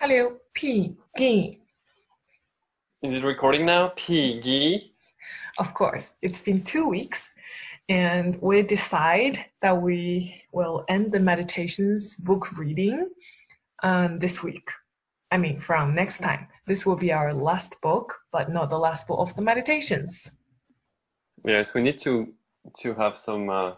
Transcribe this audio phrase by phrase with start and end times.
[0.00, 1.60] Hello, Piggy.
[3.02, 3.92] Is it recording now?
[3.94, 4.90] Piggy.
[5.58, 7.30] Of course, it's been two weeks,
[7.88, 13.08] and we decide that we will end the meditations book reading
[13.84, 14.68] um, this week.
[15.30, 16.48] I mean, from next time.
[16.66, 20.30] This will be our last book, but not the last book of the meditations.
[21.44, 22.32] Yes, we need to
[22.80, 23.74] to have some uh,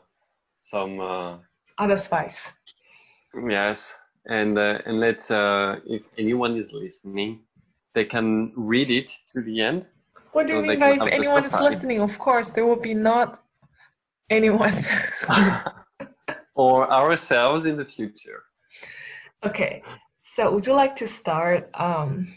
[0.55, 1.37] some uh,
[1.79, 2.53] Other spice.
[3.49, 3.93] yes,
[4.29, 7.41] and uh, and let uh, if anyone is listening,
[7.95, 9.87] they can read it to the end.
[10.33, 12.01] What do you So mean by if anyone is listening?
[12.01, 13.41] Of course, there will be not
[14.29, 14.75] anyone.
[16.55, 18.43] or ourselves in the future.
[19.45, 19.83] okay,
[20.21, 22.29] so would you like to start um,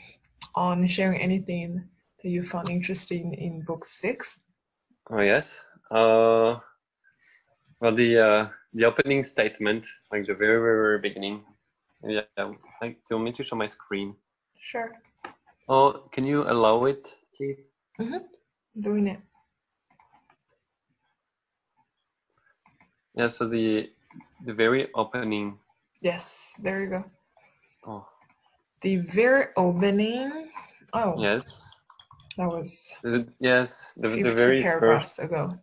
[0.55, 1.83] on sharing anything
[2.23, 4.43] that you found interesting in book six?
[5.09, 5.61] Oh yes.
[5.89, 6.59] Uh,
[7.81, 11.41] well, the uh, the opening statement, like the very very, very beginning.
[12.03, 12.21] Yeah.
[12.81, 14.15] Like, do you want me to show my screen?
[14.59, 14.91] Sure,
[15.67, 17.59] Oh, can you allow it, please?
[18.81, 19.19] doing it.
[23.15, 23.27] Yeah.
[23.27, 23.89] So the
[24.45, 25.57] the very opening.
[26.01, 27.03] Yes, there you go.
[27.85, 28.07] Oh,
[28.81, 30.49] The very opening.
[30.93, 31.65] Oh, yes.
[32.37, 33.91] that was The- yes.
[33.97, 35.19] The, the 50 very paragraphs first.
[35.19, 35.57] ago.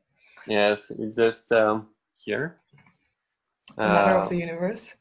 [0.46, 0.92] Yes.
[1.16, 2.56] Just um, here.
[3.77, 4.94] Matter Uh, of the universe.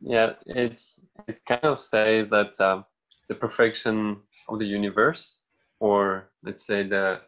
[0.00, 0.34] Yeah.
[0.46, 2.84] It's it kind of say that um,
[3.28, 4.16] the perfection
[4.48, 5.40] of the universe,
[5.80, 7.20] or let's say the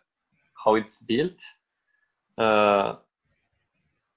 [0.64, 1.40] how it's built,
[2.38, 2.94] uh,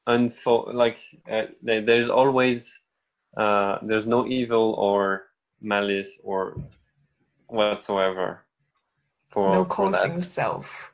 [0.08, 2.80] and for like uh, there's always
[3.38, 5.25] uh, there's no evil or
[5.62, 6.56] malice or
[7.47, 8.42] whatsoever
[9.31, 10.92] for, no causing self.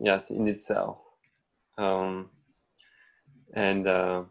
[0.00, 1.00] yes in itself
[1.78, 2.28] um,
[3.54, 4.22] and uh,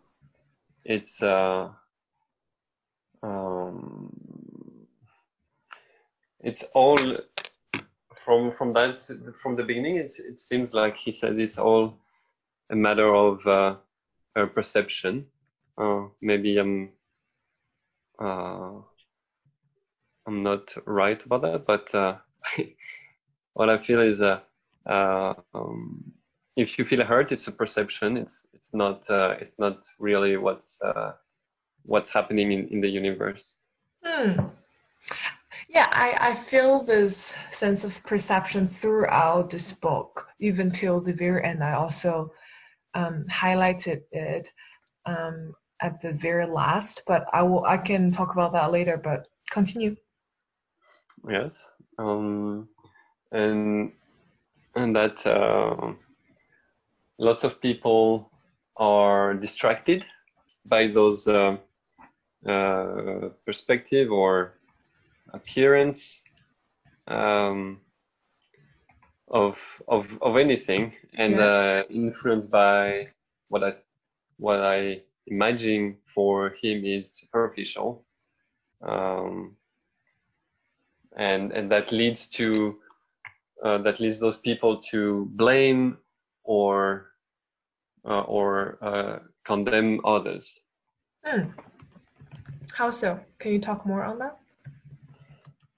[0.86, 1.70] it's uh,
[3.24, 4.12] um,
[6.42, 6.98] it's all
[8.16, 9.02] from from that
[9.36, 11.98] from the beginning it seems like he said it's all
[12.70, 13.76] a matter of uh,
[14.54, 15.26] perception
[15.78, 16.90] uh, maybe I'm
[18.20, 18.74] uh,
[20.28, 22.18] I'm not right about that but uh,
[23.54, 24.40] what I feel is uh,
[24.86, 26.12] uh, um,
[26.56, 28.18] if you feel hurt, it's a perception.
[28.18, 30.82] It's it's not it's not really what's
[31.84, 33.58] what's happening in, in the universe.
[34.04, 34.40] Hmm.
[35.70, 41.44] Yeah, I, I feel this sense of perception throughout this book, even till the very
[41.44, 41.64] end.
[41.64, 42.30] I also
[42.94, 44.50] um, highlighted it
[45.06, 49.00] um, at the very last, but I will I can talk about that later.
[49.02, 49.96] But continue.
[51.30, 51.66] Yes,
[51.98, 52.68] um,
[53.32, 53.94] and
[54.76, 55.94] and that uh,
[57.18, 58.30] lots of people
[58.76, 60.06] are distracted
[60.66, 61.58] by those uh,
[62.48, 64.54] uh, perspective or
[65.34, 66.24] appearance
[67.08, 67.80] um,
[69.30, 71.46] of of of anything, and Yeah.
[71.46, 73.08] uh, influenced by
[73.50, 73.76] what I
[74.38, 78.06] what I imagine for him is superficial.
[78.82, 79.56] Um,
[81.18, 82.80] and and that leads to
[83.64, 85.98] uh, that leads those people to blame
[86.44, 87.12] or
[88.06, 90.58] uh, or uh, condemn others.
[91.24, 91.44] Hmm.
[92.82, 93.20] How so?
[93.38, 94.40] Can you talk more on that?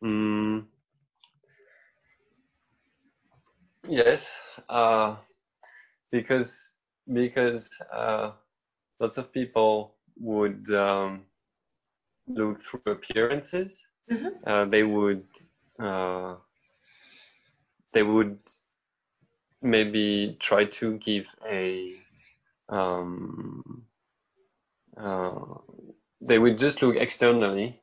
[0.02, 0.64] Mm.
[3.90, 4.32] Yes,
[4.70, 5.18] uh,
[6.12, 6.76] because
[7.12, 8.32] because uh,
[9.02, 11.26] lots of people would um,
[12.28, 13.82] look through appearances.
[14.10, 14.32] Mhm.
[14.48, 15.28] Uh, they would
[15.80, 16.36] uh,
[17.92, 18.40] they would
[19.62, 21.98] maybe try to give a
[22.70, 23.84] um,
[24.96, 25.60] uh,
[26.28, 27.80] they would just look externally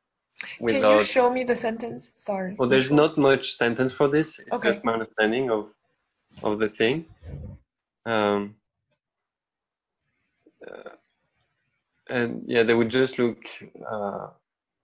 [0.67, 2.11] Can you show me the sentence?
[2.17, 2.55] Sorry.
[2.57, 4.39] well, there's not much sentence for this.
[4.39, 4.69] It's Okay.
[4.69, 5.61] just my understanding of
[6.43, 7.05] of the thing.
[8.05, 8.55] Um,
[10.67, 10.89] uh,
[12.09, 13.37] and yeah, they would just look
[13.93, 14.27] uh,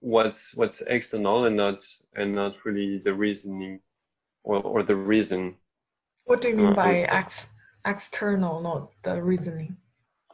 [0.00, 1.78] what's what's external and not
[2.14, 3.80] and not really the reasoning
[4.44, 5.40] or or the reason
[6.30, 6.92] What do you mean Uh, by
[7.22, 7.50] ex-
[7.84, 9.76] external, not the reasoning?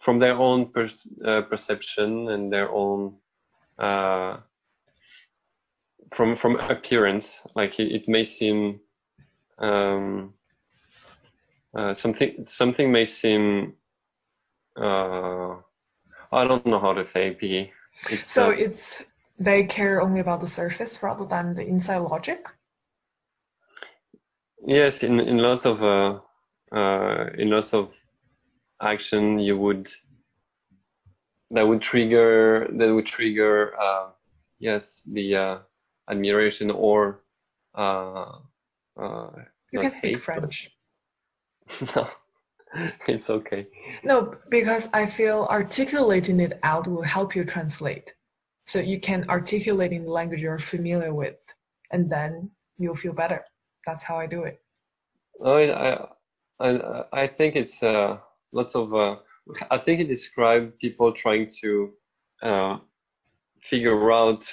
[0.04, 0.86] from their own per,
[1.24, 3.16] uh, perception and their own
[3.78, 4.36] uh,
[6.12, 8.80] from from appearance like it, it may seem
[9.58, 10.34] um,
[11.76, 13.74] uh, something something may seem
[14.80, 15.54] uh,
[16.32, 17.70] I don't know how to say P.
[18.10, 19.02] It's So uh, it's
[19.38, 22.46] they care only about the surface rather than the inside logic.
[24.66, 26.18] yes in in lots of uh,
[26.72, 27.92] uh, in lots of
[28.80, 29.88] action you would
[31.50, 34.08] that would trigger that would trigger uh,
[34.58, 35.58] yes the uh,
[36.10, 37.24] admiration or
[37.74, 38.32] uh,
[39.00, 39.30] uh,
[39.72, 40.70] you can speak hate, but- French.
[41.96, 42.08] no,
[43.08, 43.66] it's okay.
[44.02, 48.14] No, because I feel articulating it out will help you translate.
[48.66, 51.44] So you can articulate in the language you're familiar with,
[51.90, 53.42] and then you'll feel better.
[53.86, 54.60] That's how I do it.
[55.40, 56.06] Oh, I,
[56.60, 58.18] I, I think it's uh,
[58.52, 58.94] lots of.
[59.70, 61.92] I think it describes people trying to
[62.42, 62.78] uh,
[63.60, 64.44] figure out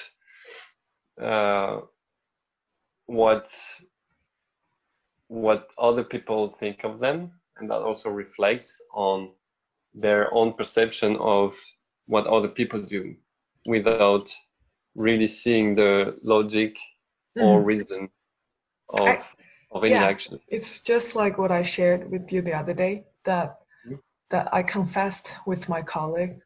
[1.22, 1.82] uh,
[3.06, 3.52] what
[5.28, 9.32] what other people think of them, and that also reflects on
[9.94, 11.56] their own perception of
[12.08, 13.16] what other people do,
[13.66, 14.30] without
[14.96, 16.76] really seeing the logic
[17.38, 17.66] or Mhm.
[17.66, 18.10] reason
[18.90, 19.22] of I-
[19.72, 20.04] of any yeah.
[20.06, 20.38] action.
[20.50, 23.61] It's just like what I shared with you the other day that.
[24.32, 26.40] That I confessed with my colleague.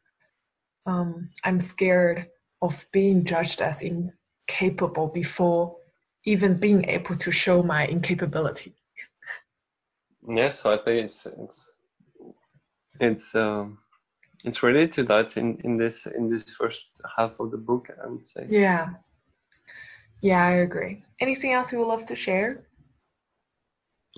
[0.84, 2.26] Um, I'm scared
[2.62, 5.76] of being judged as incapable before
[6.24, 8.74] even being able to show my incapability.
[10.28, 11.72] Yes, so I think it's it's
[13.00, 13.78] it's um,
[14.44, 18.08] it's related to that in, in this in this first half of the book, I
[18.08, 18.46] would say.
[18.48, 18.88] Yeah.
[20.22, 21.02] Yeah, I agree.
[21.20, 22.64] Anything else you would love to share?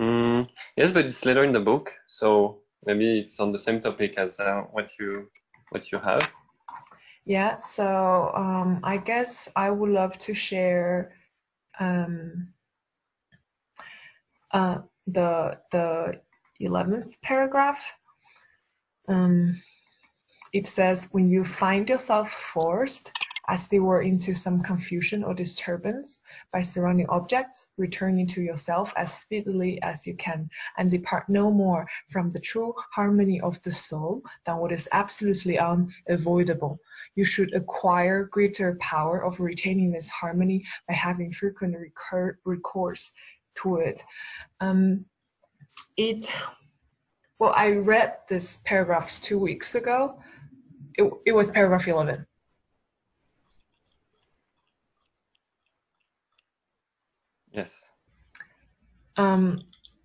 [0.00, 4.14] Mm, yes, but it's later in the book, so maybe it's on the same topic
[4.16, 5.28] as uh, what you
[5.70, 6.32] what you have.
[7.24, 11.12] Yeah, so um, I guess I would love to share
[11.78, 12.48] um,
[14.52, 16.20] uh, the the
[16.60, 17.92] eleventh paragraph.
[19.08, 19.62] Um,
[20.52, 23.12] it says, "When you find yourself forced,
[23.48, 26.20] as they were, into some confusion or disturbance
[26.52, 31.88] by surrounding objects, return into yourself as speedily as you can, and depart no more
[32.08, 36.80] from the true harmony of the soul than what is absolutely unavoidable."
[37.18, 43.10] you should acquire greater power of retaining this harmony by having frequent recur- recourse
[43.60, 44.02] to it.
[44.60, 45.04] Um,
[45.96, 46.32] it,
[47.40, 50.20] well, I read this paragraphs two weeks ago.
[50.96, 52.24] It, it was paragraph 11.
[57.58, 57.90] Yes.
[59.16, 59.62] Um,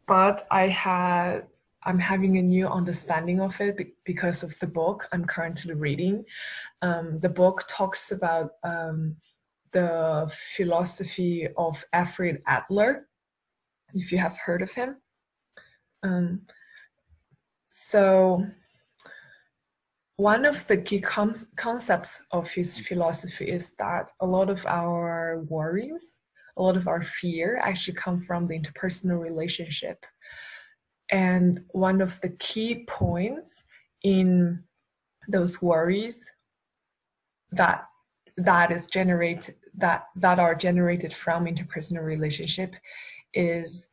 [0.07, 1.41] but I had,
[1.83, 6.25] I'm having a new understanding of it because of the book I'm currently reading.
[6.81, 9.15] Um, the book talks about um,
[9.71, 13.07] the philosophy of Alfred Adler,
[13.93, 14.97] if you have heard of him.
[16.01, 16.41] Um,
[17.69, 18.47] so,
[20.15, 25.43] one of the key con- concepts of his philosophy is that a lot of our
[25.49, 26.19] worries,
[26.57, 30.05] a lot of our fear actually come from the interpersonal relationship.
[31.11, 33.63] And one of the key points
[34.03, 34.59] in
[35.27, 36.29] those worries
[37.51, 37.85] that
[38.37, 42.75] that is generate that that are generated from interpersonal relationship
[43.33, 43.87] is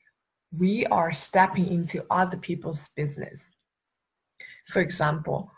[0.58, 3.52] we are stepping into other people's business.
[4.68, 5.50] For example,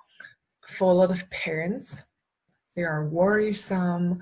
[0.67, 2.03] for a lot of parents,
[2.77, 4.21] they are worrisome,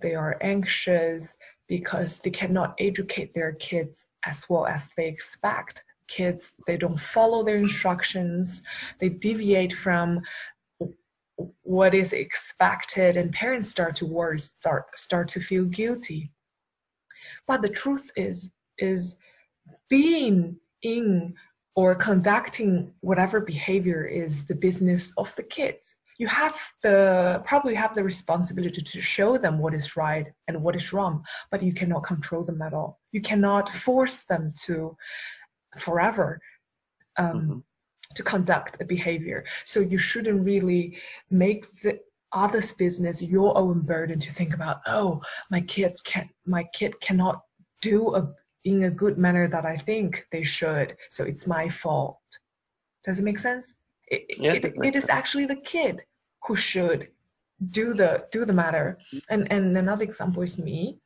[0.00, 1.36] they are anxious
[1.70, 5.84] because they cannot educate their kids as well as they expect.
[6.08, 8.62] Kids, they don't follow their instructions,
[8.98, 10.20] they deviate from
[11.62, 16.32] what is expected and parents start to worry start start to feel guilty.
[17.46, 19.16] But the truth is is
[19.88, 21.34] being in
[21.76, 26.98] or conducting whatever behavior is the business of the kids you have the
[27.50, 31.14] probably have the responsibility to show them what is right and what is wrong
[31.50, 32.90] but you cannot control them at all.
[33.16, 34.74] You cannot force them to
[35.86, 36.28] forever
[37.22, 37.62] um, Mhm.
[38.16, 39.38] to conduct a behavior.
[39.72, 40.84] So you shouldn't really
[41.46, 41.92] make the
[42.44, 45.10] other's business your own burden to think about oh
[45.54, 47.36] my kids can my kid cannot
[47.90, 48.22] do a
[48.70, 52.20] in a good manner that i think they should so it's my fault.
[53.06, 53.66] Does it make sense?
[54.14, 55.18] It, Yes, it, it it is sense.
[55.18, 55.94] actually the kid
[56.46, 57.08] who should
[57.70, 58.98] do the do the matter.
[59.28, 60.98] And and another example is me.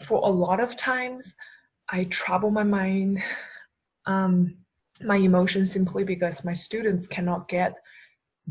[0.00, 1.34] For a lot of times
[1.88, 3.22] i trouble my mind
[4.06, 4.54] um
[5.02, 7.74] my emotions simply because my students cannot get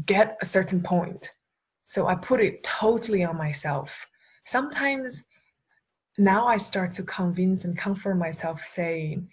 [0.05, 1.31] get a certain point.
[1.87, 4.07] So i put it totally on myself.
[4.45, 5.23] Sometimes
[6.17, 9.29] now i start to convince and comfort myself saying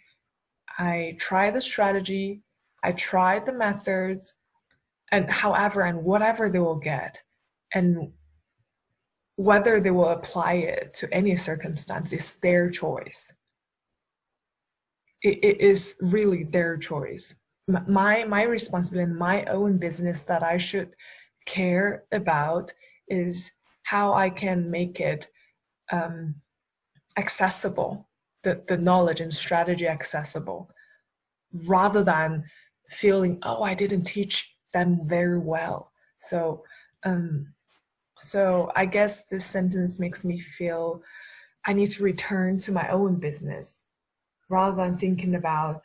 [0.79, 2.43] i try the strategy.
[2.85, 4.35] I tried the methods
[5.13, 7.23] and however and whatever they will get
[7.75, 8.09] and
[9.37, 13.33] whether they will apply it to any circumstance is their choice.
[15.23, 17.35] It, it is really their choice.
[17.69, 20.91] My my responsibility and my own business that i should
[21.47, 22.73] care about
[23.07, 23.53] is
[23.85, 25.29] how i can make it
[25.93, 26.35] um,
[27.17, 28.09] accessible,
[28.43, 30.71] the, the knowledge and strategy accessible,
[31.67, 32.45] rather than
[32.89, 35.93] feeling, oh, I didn't teach them very well.
[36.19, 36.65] So,
[37.05, 37.47] um,
[38.21, 41.03] so I guess this sentence makes me feel
[41.67, 43.85] I need to return to my own business
[44.49, 45.83] rather than thinking about,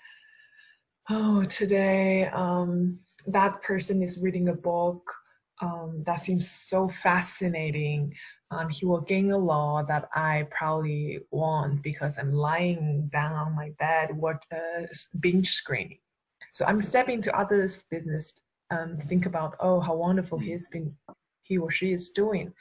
[1.10, 5.02] oh, today um, that person is reading a book
[5.62, 8.14] um, that seems so fascinating.
[8.52, 13.56] And he will gain a law that I probably won't because I'm lying down on
[13.56, 14.84] my bed, what uh,
[15.20, 16.00] binge screening.
[16.54, 18.34] So I'm stepping into others' business
[18.70, 20.94] and think about, oh, how wonderful he's been,
[21.44, 22.54] he or she is doing.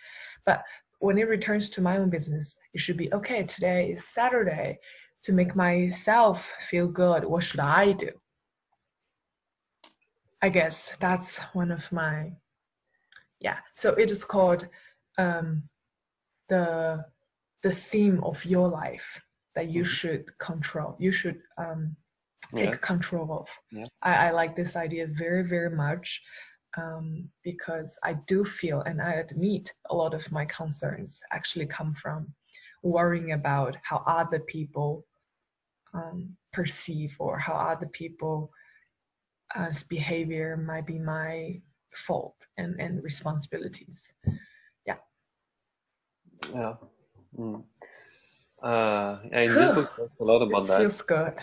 [0.44, 0.62] But
[1.00, 3.42] when it returns to my own business, it should be okay.
[3.42, 4.78] Today is Saturday.
[5.22, 8.10] To make myself feel good, what should I do?
[10.40, 12.32] I guess that's one of my
[13.40, 13.56] yeah.
[13.75, 14.68] So it is called
[15.18, 15.62] um,
[16.48, 17.04] the
[17.62, 19.20] the theme of your life
[19.54, 19.90] that you mm-hmm.
[19.90, 20.96] should control.
[20.98, 21.96] You should um,
[22.55, 22.81] take yes.
[22.81, 23.49] control of.
[24.03, 26.23] I, I like this idea very very much
[26.76, 31.93] um, because I do feel and I admit a lot of my concerns actually come
[31.95, 32.35] from
[32.83, 35.05] worrying about how other people
[35.95, 38.50] um, perceive or how other people
[39.55, 41.59] as behavior might be my
[41.95, 44.12] fault and, and responsibilities.
[44.87, 44.97] Yeah.
[46.53, 46.75] Yeah.
[47.38, 47.65] Mm.
[48.66, 50.78] Uh, this book, a lot about this that.
[50.80, 51.35] Feels good.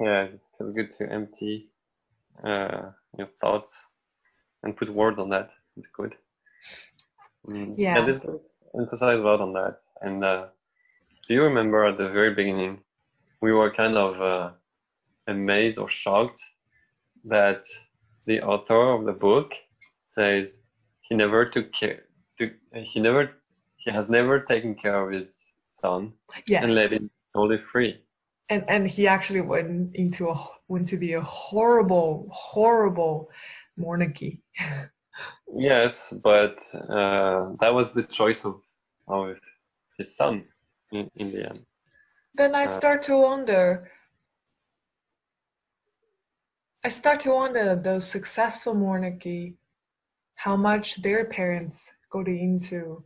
[0.00, 1.70] yeah, it feels good to empty
[2.44, 3.86] uh, your thoughts
[4.62, 5.50] and put words on that.
[5.76, 6.14] It's good.
[7.48, 7.74] Mm.
[7.76, 7.98] Yeah.
[7.98, 8.06] yeah.
[8.06, 8.44] This book
[8.78, 9.78] emphasizes a lot on that.
[10.02, 10.46] And uh,
[11.26, 12.78] do you remember at the very beginning,
[13.40, 14.50] we were kind of uh,
[15.26, 16.40] amazed or shocked
[17.24, 17.64] that
[18.26, 19.52] the author of the book
[20.02, 20.58] says
[21.00, 22.04] he never took care.
[22.38, 23.32] To, he never.
[23.84, 26.12] He has never taken care of his son
[26.46, 26.62] yes.
[26.62, 28.00] and let him totally free.
[28.48, 30.36] And and he actually went into a
[30.68, 33.30] went to be a horrible, horrible
[33.76, 34.40] monarchy.
[35.56, 38.60] yes, but uh, that was the choice of
[39.08, 39.36] of
[39.98, 40.44] his son
[40.92, 41.66] in, in the end.
[42.34, 43.90] Then I uh, start to wonder
[46.84, 49.56] I start to wonder those successful monarchy,
[50.34, 53.04] how much their parents got into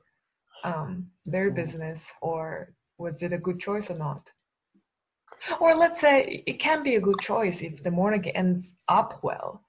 [0.65, 4.31] um, their business, or was it a good choice or not?
[5.61, 9.63] Or let's say it can be a good choice if the monarchy ends up well,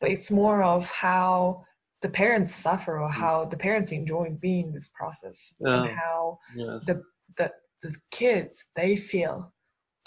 [0.00, 1.64] but it's more of how
[2.02, 5.84] the parents suffer or how the parents enjoy being in this process yeah.
[5.84, 6.84] and how yes.
[6.84, 7.02] the,
[7.38, 7.50] the
[7.84, 9.52] the kids they feel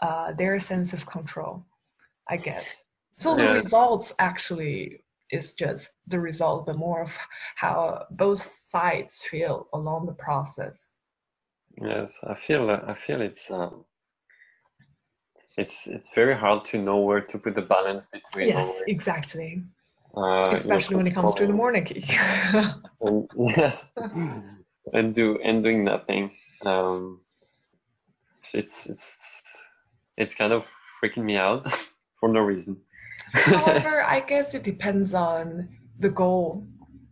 [0.02, 1.66] uh, their sense of control,
[2.30, 2.84] I guess.
[3.16, 5.00] So the results actually
[5.32, 7.18] is just the result, but more of
[7.56, 10.98] how both sides feel along the process.
[11.82, 13.86] Yes, I feel I feel it's um,
[15.58, 18.50] it's it's very hard to know where to put the balance between.
[18.50, 19.64] Yes, exactly.
[20.16, 22.04] Uh, Especially when it comes to the monarchy.
[23.02, 23.92] and, yes,
[24.94, 26.32] and do and doing nothing.
[26.66, 27.22] Um,
[28.54, 29.44] it's it's
[30.18, 30.68] it's kind of
[31.02, 31.72] freaking me out
[32.20, 32.82] for no reason.
[33.34, 35.68] However, I guess it depends on
[36.00, 36.66] the goal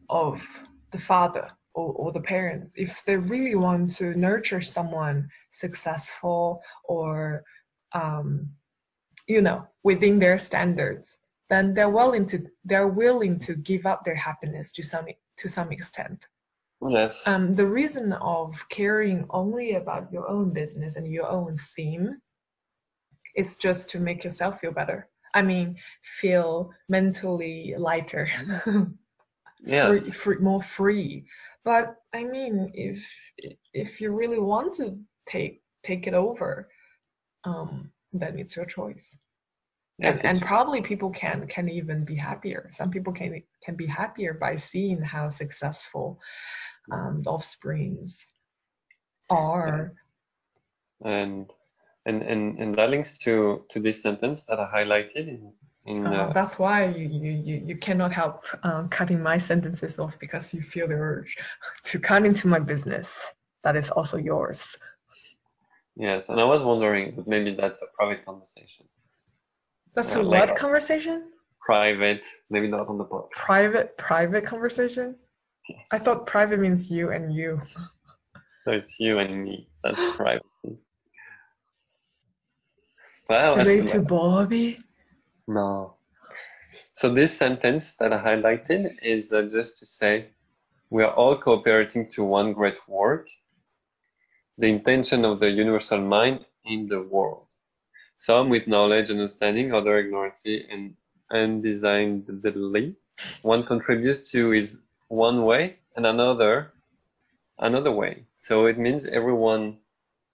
[0.09, 2.73] of the father or, or the parents.
[2.77, 7.43] If they really want to nurture someone successful or,
[7.93, 8.49] um,
[9.27, 11.17] you know, within their standards,
[11.49, 15.05] then they're willing to they're willing to give up their happiness to some
[15.37, 16.27] to some extent.
[16.87, 17.25] Yes.
[17.27, 22.21] Um, the reason of caring only about your own business and your own theme
[23.35, 25.09] is just to make yourself feel better.
[25.35, 28.27] I mean, feel mentally lighter,
[29.61, 29.87] yes.
[29.87, 31.25] free, free, more free.
[31.63, 33.31] But I mean, if
[33.73, 36.69] if you really want to take take it over,
[37.43, 39.17] um, then it's your choice.
[39.97, 42.69] Yes, and, and probably people can can even be happier.
[42.71, 46.19] Some people can can be happier by seeing how successful
[46.91, 48.25] um, offsprings
[49.29, 49.91] are.
[51.03, 51.49] And
[52.05, 55.51] and and and that links to to this sentence that I highlighted in.
[55.85, 60.17] in uh, uh, that's why you, you, you cannot help um, cutting my sentences off
[60.19, 61.37] because you feel the urge
[61.83, 63.33] to cut into my business
[63.63, 64.77] that is also yours.
[65.95, 68.85] Yes, and I was wondering, but maybe that's a private conversation.
[69.95, 71.31] That's uh, a like what conversation?
[71.61, 73.31] Private, maybe not on the podcast.
[73.31, 75.15] Private, private conversation.
[75.91, 77.61] I thought private means you and you.
[78.65, 79.69] So it's you and me.
[79.83, 80.43] That's private.
[83.27, 84.79] Well, Relate to Bobby?
[85.47, 85.95] No.
[86.91, 90.27] So this sentence that I highlighted is uh, just to say
[90.91, 93.27] we are all cooperating to one great work
[94.57, 97.47] the intention of the universal mind in the world.
[98.15, 100.95] Some with knowledge and understanding, other ignorantly and
[101.31, 102.95] undesignedly.
[103.41, 104.79] One contributes to is
[105.09, 106.71] one way and another
[107.59, 108.23] another way.
[108.35, 109.79] So it means everyone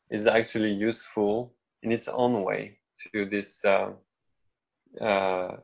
[0.09, 2.77] is actually useful in its own way
[3.13, 3.91] to this uh,
[4.99, 5.57] uh,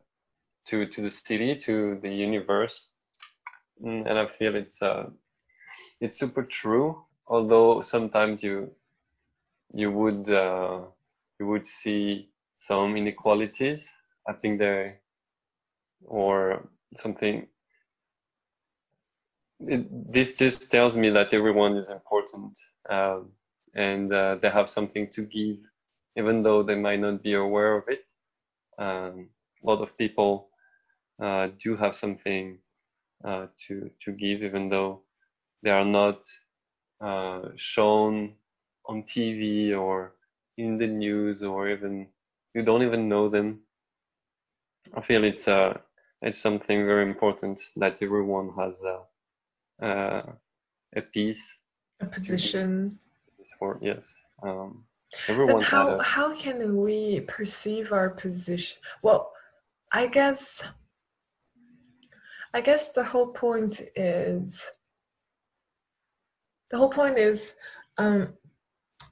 [0.67, 2.89] to to the city, to the universe,
[3.84, 5.10] mm, and I feel it's uh,
[6.01, 7.03] it's super true.
[7.27, 8.72] Although sometimes you
[9.74, 10.82] you would uh,
[11.39, 13.89] you would see some inequalities.
[14.27, 15.00] I think there
[16.06, 17.48] or something.
[19.60, 22.58] It, this just tells me that everyone is important
[22.89, 23.32] um,
[23.74, 25.58] and uh, they have something to give,
[26.17, 28.07] even though they might not be aware of it.
[28.79, 29.31] Um,
[29.63, 30.51] a lot of people
[31.21, 32.59] uh, do have something
[33.24, 35.03] uh, to to give, even though
[35.63, 36.25] they are not
[37.01, 38.38] uh, shown
[38.86, 40.15] on TV or
[40.57, 42.09] in the news, or even
[42.55, 43.63] you don't even know them.
[44.93, 45.79] I feel it's uh,
[46.21, 49.05] it's something very important that everyone has a,
[49.86, 50.33] uh,
[50.95, 51.62] a piece,
[52.00, 53.00] a position.
[53.57, 54.86] For yes, um,
[55.27, 55.61] everyone.
[55.61, 58.81] How how can we perceive our position?
[59.01, 59.31] Well,
[59.91, 60.63] I guess
[62.53, 64.63] I guess the whole point is
[66.69, 67.55] the whole point is
[67.97, 68.33] um,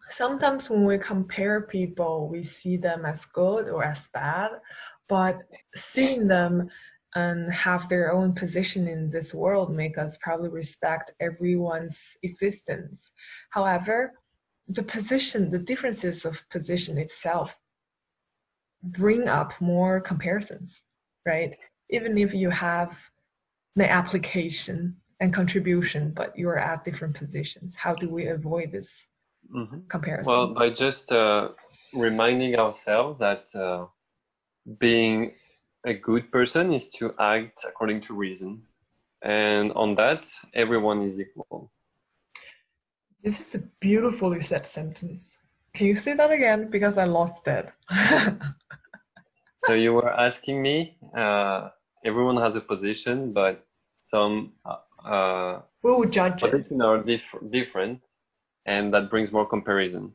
[0.10, 4.52] sometimes when we compare people, we see them as good or as bad,
[5.08, 5.40] but
[5.76, 6.70] seeing them
[7.16, 13.14] and have their own position in this world make us probably respect everyone's existence.
[13.52, 14.14] However,
[14.68, 17.60] the position, the differences of position itself
[18.84, 20.82] bring up more comparisons,
[21.26, 21.56] right?
[21.90, 23.10] Even if you have
[23.76, 27.76] the application and contribution, but you're at different positions.
[27.76, 29.08] How do we avoid this
[29.54, 29.80] mm-hmm.
[29.88, 30.32] comparison?
[30.32, 31.50] Well, by just uh,
[31.94, 33.86] reminding ourselves that uh,
[34.80, 35.34] being
[35.86, 38.64] a good person is to act according to reason.
[39.22, 41.72] And on that, everyone is equal.
[43.26, 45.40] This is a beautifully said sentence.
[45.74, 46.70] Can you say that again?
[46.70, 47.72] Because I lost it.
[49.66, 51.70] so you were asking me, uh,
[52.06, 53.66] everyone has a position, but
[53.98, 54.54] some
[55.04, 58.00] uh, we will judge positions are diff- different,
[58.68, 60.14] and that brings more comparison.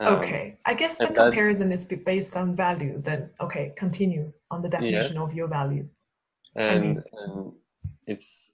[0.00, 3.00] Um, okay, I guess the comparison that, is based on value.
[3.00, 5.88] Then okay, continue on the definition of your value.
[6.56, 7.52] And, and
[8.08, 8.50] it's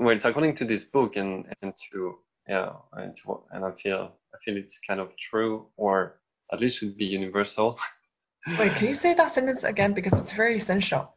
[0.00, 2.18] well, it's according to this book, and and to
[2.50, 3.16] yeah, and
[3.52, 6.20] and I feel I feel it's kind of true, or
[6.52, 7.78] at least should be universal.
[8.58, 11.14] Wait, can you say that sentence again because it's very essential.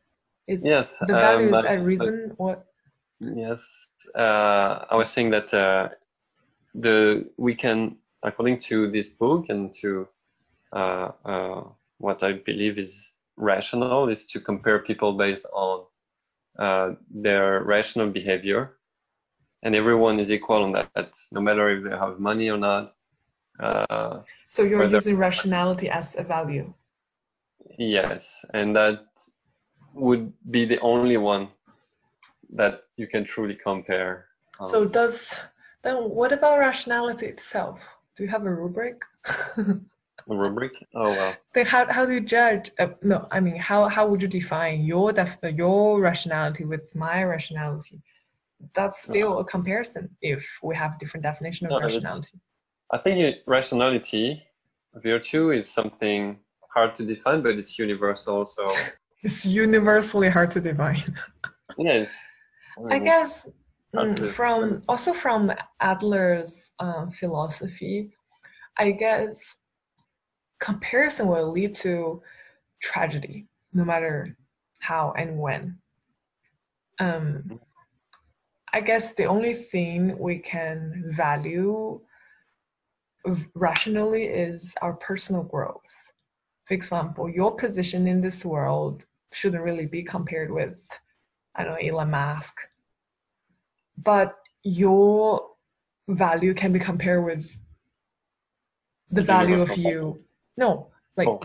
[0.48, 2.34] It's yes, the values um, is a reason.
[2.38, 2.66] What?
[3.20, 5.90] Yes, uh, I was saying that uh,
[6.76, 10.08] the we can, according to this book and to
[10.72, 11.64] uh, uh
[11.98, 15.86] what I believe is rational, is to compare people based on
[16.60, 18.78] uh, their rational behavior,
[19.64, 22.94] and everyone is equal on that, no matter if they have money or not.
[23.60, 26.72] Uh, so you're using rationality as a value.
[27.80, 29.06] Yes, and that
[29.94, 31.48] would be the only one
[32.54, 34.26] that you can truly compare.
[34.60, 35.40] Um, so does
[35.82, 37.96] then what about rationality itself?
[38.16, 39.02] Do you have a rubric?
[39.58, 39.76] a
[40.28, 40.74] rubric?
[40.94, 41.36] Oh well.
[41.54, 42.72] Then how how do you judge?
[42.78, 47.24] Uh, no, I mean how how would you define your def- your rationality with my
[47.24, 48.02] rationality?
[48.74, 52.40] That's still a comparison if we have different definition of no, rationality.
[52.92, 54.44] I think rationality,
[54.96, 56.40] virtue, is something
[56.74, 58.46] hard to define, but it's universal.
[58.46, 58.72] So
[59.24, 61.04] it's universally hard to define.
[61.78, 62.18] yes.
[62.90, 63.48] I guess
[63.96, 68.12] mm, from also from Adler's um, philosophy,
[68.78, 69.56] I guess
[70.60, 72.22] comparison will lead to
[72.82, 74.36] tragedy, no matter
[74.80, 75.78] how and when.
[77.00, 77.60] Um,
[78.74, 82.02] I guess the only thing we can value
[83.56, 86.12] rationally is our personal growth.
[86.66, 90.90] For example, your position in this world shouldn't really be compared with,
[91.56, 92.56] I don't know, Elon Musk.
[94.04, 94.34] But
[94.64, 95.42] your
[96.08, 97.56] value can be compared with
[99.12, 100.18] the value of you.
[100.58, 101.42] No, like oh.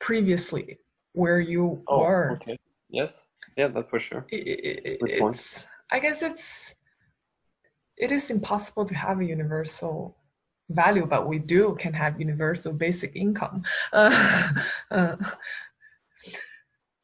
[0.00, 0.78] previously
[1.12, 2.32] where you oh, were.
[2.42, 2.58] Okay.
[2.90, 3.28] Yes.
[3.56, 4.26] Yeah, that's for sure.
[4.30, 6.74] It, it, it's, I guess it's
[7.96, 10.16] it is impossible to have a universal
[10.70, 13.62] value, but we do can have universal basic income.
[13.92, 14.52] Uh,
[14.90, 15.16] uh,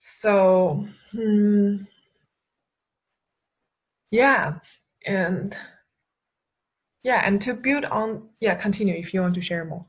[0.00, 1.76] so hmm,
[4.10, 4.58] yeah
[5.06, 5.56] and
[7.02, 9.86] yeah, and to build on, yeah, continue if you want to share more.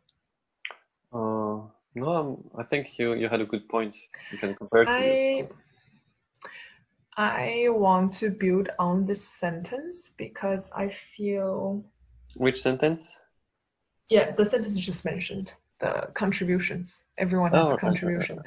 [1.11, 3.97] Uh, no, um, I think you you had a good point.
[4.31, 5.51] You can compare to I yourself.
[7.19, 11.83] I want to build on this sentence because I feel
[12.35, 13.17] Which sentence?
[14.09, 17.03] yeah, the sentence you just mentioned, the contributions.
[17.17, 18.39] Everyone has Oh, a right, right, right, contribution.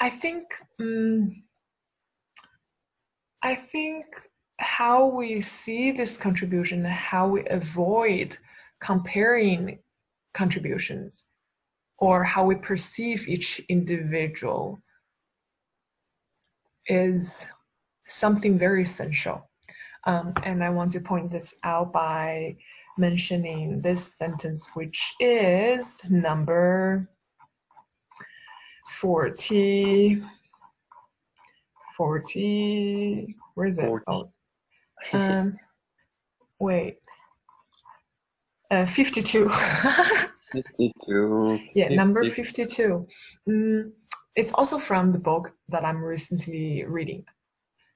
[0.00, 0.44] I think
[0.80, 1.42] um,
[3.42, 4.06] I think
[4.58, 8.38] how we see this contribution, and how we avoid
[8.80, 9.80] comparing
[10.32, 11.24] contributions,
[11.98, 14.78] or how we perceive each individual
[16.86, 17.44] is
[18.06, 19.48] something very essential.
[20.04, 22.56] Um, and I want to point this out by
[22.96, 27.08] mentioning this sentence, which is number
[28.86, 30.22] 40.
[31.96, 33.34] 40.
[33.54, 33.86] Where is it?
[33.86, 34.04] 40.
[34.06, 34.28] Oh,
[35.12, 35.56] um,
[36.60, 36.98] wait.
[38.70, 39.50] Uh, 52.
[40.52, 41.60] 52.
[41.74, 43.06] yeah, number 52.
[43.48, 43.92] Mm,
[44.34, 47.24] it's also from the book that I'm recently reading.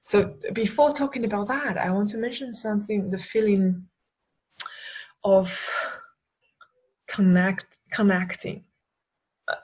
[0.03, 3.87] So before talking about that, I want to mention something the feeling
[5.23, 5.69] of
[7.07, 8.63] connect connecting.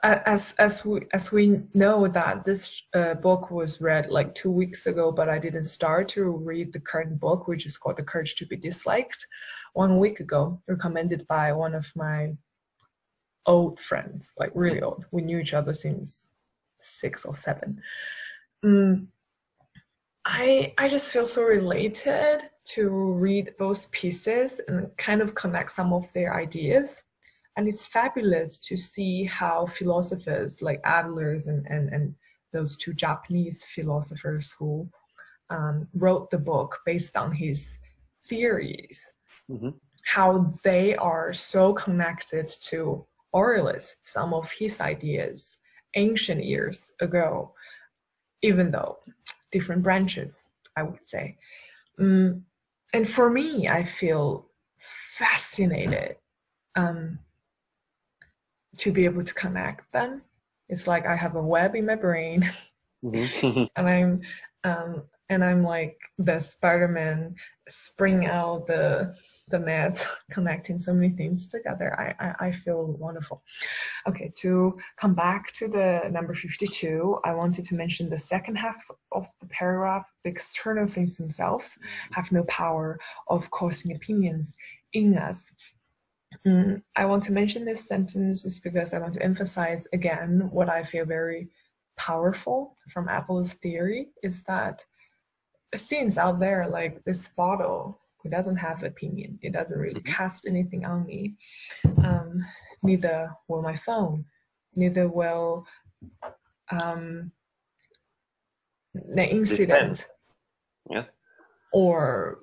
[0.02, 4.86] As as we as we know that this uh, book was read like two weeks
[4.86, 8.34] ago but i didn't start to read the current book which is called the courage
[8.34, 9.24] to be disliked
[9.72, 12.34] one week ago recommended by one of my
[13.48, 15.06] old friends like really old.
[15.10, 16.32] We knew each other since
[16.78, 17.80] six or seven.
[18.64, 19.08] Mm,
[20.28, 25.92] i i just feel so related to read those pieces and kind of connect some
[25.92, 27.02] of their ideas
[27.58, 32.14] and it's fabulous to see how philosophers like Adler's and, and, and
[32.52, 34.88] those two Japanese philosophers who
[35.50, 37.78] um, wrote the book based on his
[38.22, 39.12] theories,
[39.50, 39.74] Mhm.
[40.04, 45.58] how they are so connected to Aurelius, some of his ideas
[45.96, 47.54] ancient years ago,
[48.40, 48.98] even though
[49.50, 51.36] different branches, I would say.
[51.98, 52.42] Mm,
[52.92, 54.46] and for me, I feel
[54.78, 56.16] fascinated
[56.76, 57.18] um,
[58.78, 60.22] to be able to connect them.
[60.68, 62.48] It's like I have a web in my brain,
[63.04, 63.70] Mhm.
[63.76, 64.20] and I'm
[64.64, 67.34] um, and I'm like the Spider-Man
[67.68, 69.16] spring out the
[69.50, 71.98] the net, connecting so many things together.
[71.98, 73.42] I, I I feel wonderful.
[74.06, 78.90] Okay, to come back to the number 52, I wanted to mention the second half
[79.12, 80.04] of the paragraph.
[80.24, 81.76] The external things themselves
[82.12, 84.54] have no power of causing opinions
[84.92, 85.52] in us.
[86.46, 90.68] Mm, I want to mention this sentence is because I want to emphasize again what
[90.68, 91.48] I feel very
[91.96, 94.84] powerful from Adler's theory is that
[95.74, 97.98] things out there like this bottle,
[98.30, 99.38] doesn't have opinion.
[99.42, 100.06] It doesn't really Mhm.
[100.06, 101.36] cast anything on me.
[102.04, 102.44] Um,
[102.82, 104.24] neither will my phone.
[104.74, 105.66] Neither will
[106.70, 107.32] um,
[108.94, 110.06] the incident
[110.90, 111.10] yes.
[111.72, 112.38] or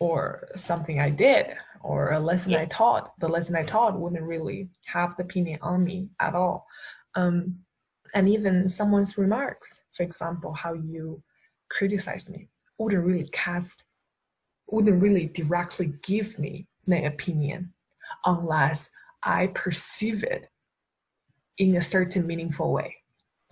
[0.00, 2.62] or something I did or a lesson Yeah.
[2.62, 3.12] I taught.
[3.18, 6.66] The lesson I taught wouldn't really have the opinion on me at all.
[7.14, 7.58] Um,
[8.14, 11.22] and even someone's remarks, for example, how you
[11.70, 13.84] criticize me, wouldn't really cast,
[14.68, 17.68] wouldn't really directly give me an opinion
[18.24, 18.90] unless
[19.22, 20.48] I perceive it
[21.58, 22.96] in a certain meaningful way.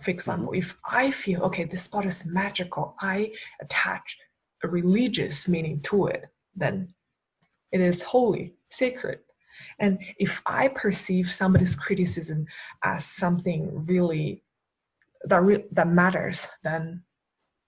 [0.01, 4.17] For example, if I feel, okay, this spot is magical, I attach
[4.63, 6.25] a religious meaning to it,
[6.55, 6.93] then
[7.71, 9.19] it is holy, sacred.
[9.79, 12.45] And if I perceive somebody's criticism
[12.83, 14.43] as something really
[15.23, 17.01] that re- that matters, then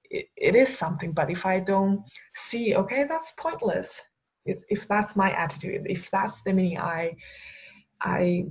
[0.10, 1.12] it, it is something.
[1.12, 2.02] But if I don't
[2.36, 4.02] see, okay, that's pointless.
[4.46, 7.15] If, if that's my attitude, if that's the meaning I
[8.02, 8.46] I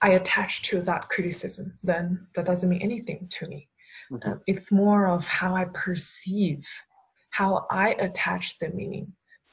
[0.00, 3.68] I attach to that criticism, then that doesn't mean anything to me.
[4.10, 4.26] Mhm.
[4.26, 6.66] Uh, it's more of how I perceive,
[7.30, 9.12] how I attach the meaning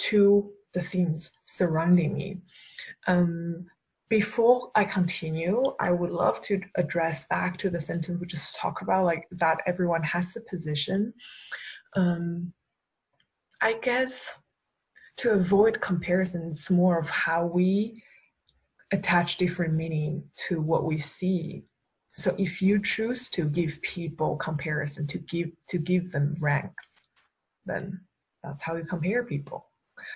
[0.09, 2.41] to the things surrounding me.
[3.07, 3.67] Um,
[4.11, 8.81] before I continue, I would love to address back to the sentence we just talked
[8.81, 11.13] about, like that everyone has a position.
[11.95, 12.51] Um,
[13.61, 14.35] I guess
[15.19, 18.03] to avoid comparison, it's more of how we
[18.91, 21.63] attach different meaning to what we see.
[22.11, 27.07] So if you choose to give people comparison, to give to give them ranks,
[27.65, 27.97] then
[28.43, 29.70] that's how you compare people.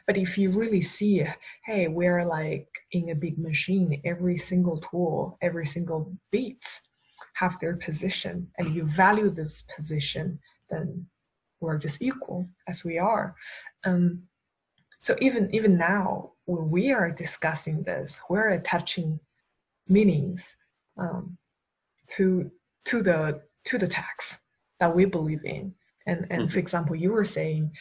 [0.08, 1.26] But if you really see,
[1.66, 6.82] hey, we're like in a big machine, every single tool, every single beats
[7.34, 11.06] have their position, and you value this position, then
[11.60, 13.36] we're just equal as we are.
[13.84, 14.24] Um,
[15.06, 19.20] so even even now when we are discussing this we're attaching
[19.88, 20.56] meanings
[20.98, 21.38] um,
[22.08, 22.50] to
[22.86, 24.40] to the to the text
[24.80, 25.72] that we believe in
[26.08, 26.48] and and mm-hmm.
[26.48, 27.72] for example you were saying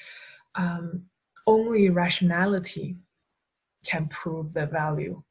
[0.57, 1.03] um,
[1.46, 2.96] only rationality
[3.85, 5.22] can prove the value.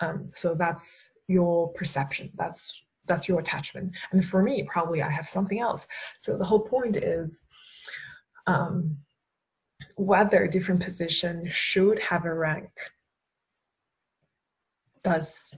[0.00, 2.30] Um, so that's your perception.
[2.36, 3.92] That's that's your attachment.
[4.12, 5.86] And for me probably i have something else.
[6.18, 7.44] So the whole point is
[8.46, 8.96] um,
[9.96, 12.70] whether different position should have a rank
[15.02, 15.54] does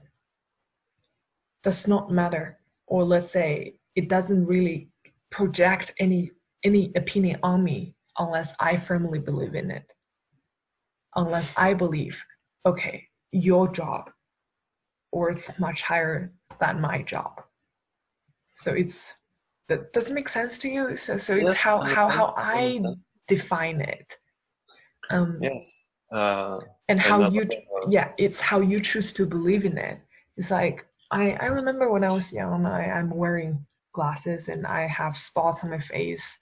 [1.62, 2.58] does not matter.
[2.86, 4.88] Or let's say it doesn't really
[5.30, 6.30] project any
[6.64, 9.86] any opinion on me unless i firmly believe in it.
[11.16, 12.22] Unless i believe
[12.64, 14.10] okay your job
[15.12, 16.30] worth much higher
[16.60, 17.32] than my job.
[18.54, 19.14] So it's
[19.68, 20.96] that doesn't make sense to you?
[20.96, 22.80] So so it's yes, how how how i
[23.26, 24.08] define it.
[25.10, 25.64] Um yes
[26.12, 27.48] uh, and how you
[27.88, 29.98] yeah it's how you choose to believe in it.
[30.36, 34.86] It's like i i remember when i was young i i'm wearing glasses and i
[34.86, 36.38] have spots on my face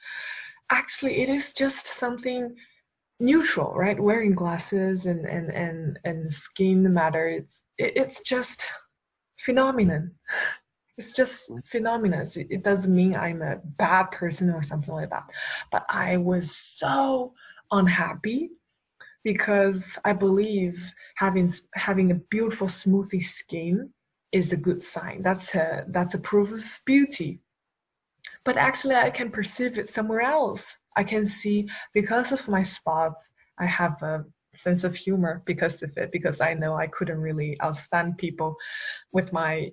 [0.71, 2.55] actually it is just something
[3.21, 8.67] neutral right wearing glasses and and and and skin matter it's it, it's just
[9.39, 10.13] phenomenon
[10.99, 11.63] it's just mm.
[11.65, 15.25] phenomenon it, it doesn't mean i'm a bad person or something like that
[15.73, 17.33] but i was so
[17.73, 18.51] unhappy
[19.25, 23.93] because I believe having having a beautiful smoothie skin
[24.33, 25.23] is a good sign.
[25.23, 27.41] That's a that's a proof of beauty.
[28.49, 30.79] But actually, I can perceive it somewhere else.
[30.97, 34.25] I can see because of my spots, I have a
[34.57, 36.11] sense of humor because of it.
[36.13, 38.57] Because I know I couldn't really outstand people
[39.13, 39.71] with my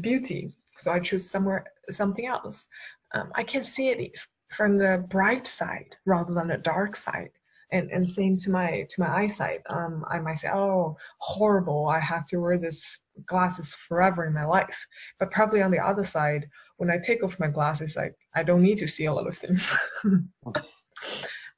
[0.00, 2.66] beauty, so I choose somewhere something else.
[3.14, 4.18] Um, I can see it
[4.50, 7.30] from the bright side rather than the dark side
[7.72, 11.98] and and same to my to my eyesight um i might say oh horrible i
[11.98, 14.86] have to wear this glasses forever in my life
[15.18, 16.48] but probably on the other side
[16.80, 19.36] when i take off my glasses like i don't need to see a lot of
[19.36, 19.76] things.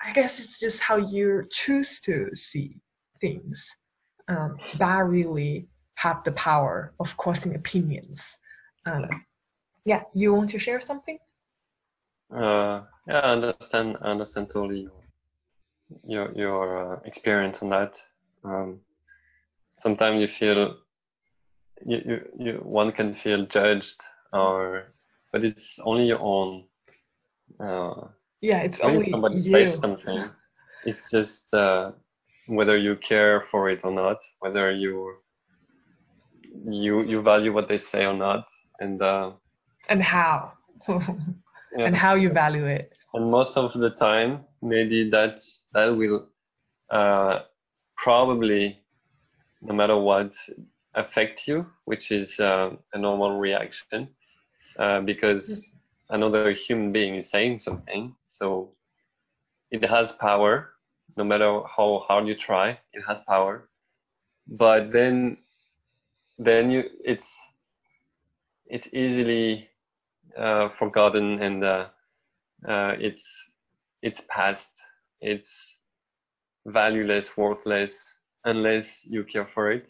[0.05, 2.81] I guess it's just how you choose to see
[3.21, 3.65] things
[4.27, 8.37] um, that really have the power of causing opinions.
[8.85, 9.09] Um,
[9.85, 11.19] yeah you want to share something?
[12.35, 14.89] Uh, yeah i understand i understand totally
[16.07, 18.01] your your uh, experience on that.
[18.45, 18.81] Um,
[19.79, 20.77] sometimes you feel
[21.85, 24.01] you, you, you one can feel judged
[24.33, 24.89] or
[25.33, 26.65] but it's only your own
[27.61, 28.07] uh,
[28.41, 29.43] yeah it's only somebody you.
[29.43, 30.23] says something
[30.85, 31.93] it's just uh,
[32.47, 35.17] whether you care for it or not whether you
[36.65, 38.45] you you value what they say or not
[38.81, 39.31] and uh,
[39.89, 40.53] and how
[40.89, 41.87] yeah.
[41.87, 45.41] and how you value it and most of the time maybe that
[45.73, 46.29] that will
[46.91, 47.41] uh,
[47.97, 48.79] probably
[49.63, 50.35] no matter what
[50.95, 54.09] affect you which is uh, a normal reaction
[54.83, 55.69] uh, because
[56.11, 58.71] another human being is saying something so
[59.71, 60.73] it has power
[61.17, 63.69] no matter how hard you try it has power.
[64.49, 65.39] But then
[66.39, 67.33] then you it's
[68.67, 69.69] it's easily
[70.37, 71.87] uh, forgotten and uh,
[72.67, 73.51] uh, it's
[74.03, 74.73] it's past.
[75.21, 75.79] It's
[76.67, 79.89] valueless worthless unless you care for it.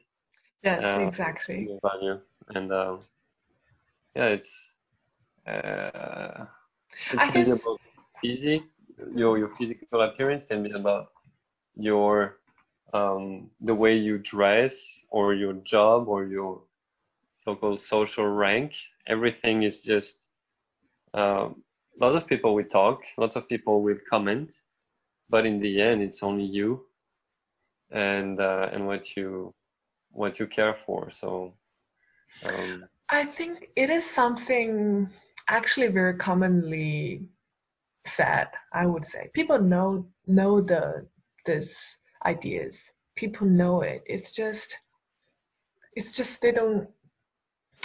[0.63, 1.69] Yes uh, exactly.
[1.83, 2.19] value.
[2.55, 2.97] And uh,
[4.15, 4.72] yeah it's
[5.47, 6.47] uh,
[7.13, 7.47] it I can guess...
[7.47, 7.81] be about
[8.25, 8.65] easy
[9.15, 11.09] your your physical appearance can be about
[11.77, 12.39] your
[12.93, 16.63] um, the way you dress or your job or your
[17.33, 18.75] so-called social rank
[19.07, 20.27] everything is just
[21.15, 21.63] um,
[22.01, 24.55] lots of people will talk, lots of people will comment,
[25.29, 26.85] but in the end, it's only you
[27.91, 29.55] and uh, and what you
[30.11, 31.11] what you care for.
[31.11, 31.53] So
[32.49, 35.09] um, I think it is something
[35.53, 37.29] actually very commonly
[38.07, 38.49] said.
[38.73, 41.07] I would say people know know the
[41.47, 42.91] this ideas.
[43.17, 44.03] People know it.
[44.07, 44.79] It's just
[45.95, 46.89] it's just they don't.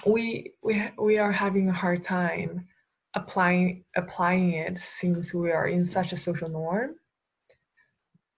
[0.05, 2.65] We we we are having a hard time
[3.13, 6.95] applying applying it since we are in such a social norm.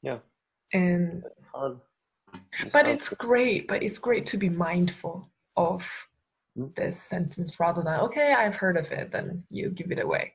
[0.01, 0.19] Yeah.
[0.73, 1.79] And it's hard.
[2.61, 6.08] It's but hard it's great, but it's great to be mindful of.
[6.75, 10.33] This sentence rather than okay, I've heard of it, then you give it away.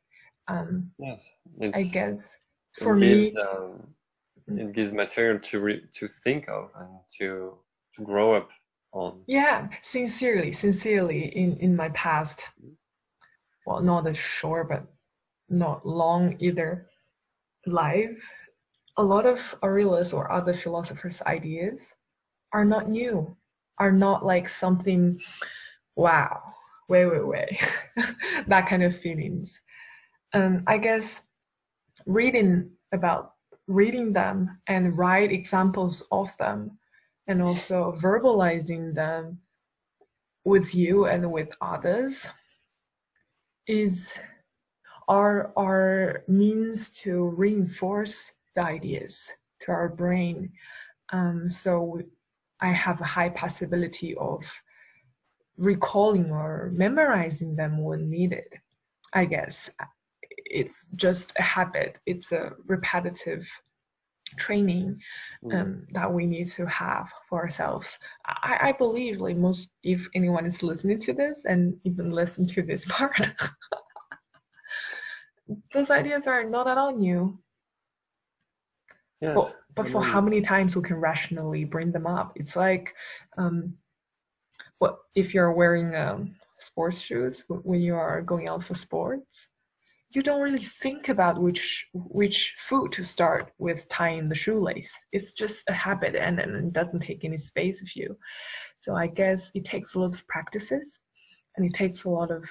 [0.48, 1.30] Um, yes,
[1.72, 2.36] I guess
[2.76, 3.94] for me, gives, um,
[4.46, 7.54] it gives material to re- to think of and to
[7.96, 8.48] to grow up
[8.92, 9.22] on.
[9.26, 12.50] Yeah, sincerely, sincerely, in in my past,
[13.66, 14.82] well, not as short, but
[15.48, 16.86] not long either,
[17.66, 18.16] live,
[18.96, 21.94] a lot of Aurelius or other philosophers' ideas
[22.52, 23.36] are not new,
[23.78, 25.20] are not like something,
[25.96, 26.42] wow,
[26.88, 27.58] way, way, way,
[28.46, 29.60] that kind of feelings.
[30.32, 31.22] Um, I guess
[32.06, 33.30] reading about
[33.66, 36.78] reading them and write examples of them
[37.26, 39.38] and also verbalizing them
[40.44, 42.28] with you and with others
[43.66, 44.18] is
[45.08, 49.30] our our means to reinforce the ideas
[49.60, 50.52] to our brain.
[51.12, 52.00] Um, so
[52.60, 54.62] i have a high possibility of
[55.56, 58.44] recalling or memorizing them when needed
[59.12, 59.70] i guess
[60.46, 63.48] it's just a habit it's a repetitive
[64.36, 65.00] training
[65.44, 65.54] mm.
[65.54, 65.92] um, mm.
[65.92, 70.62] that we need to have for ourselves I, I believe like most if anyone is
[70.62, 73.32] listening to this and even listen to this part
[75.72, 77.38] those ideas are not at all new
[79.20, 79.34] yes.
[79.34, 82.94] but, but for how many times we can rationally bring them up it's like
[83.36, 83.74] um,
[84.84, 86.20] what if you're wearing um,
[86.58, 89.48] sports shoes when you are going out for sports
[90.14, 94.94] you don't really think about which which foot to start with tying the shoelace.
[95.10, 98.16] It's just a habit and, and it doesn't take any space of you.
[98.78, 101.00] So I guess it takes a lot of practices
[101.56, 102.44] and it takes a lot of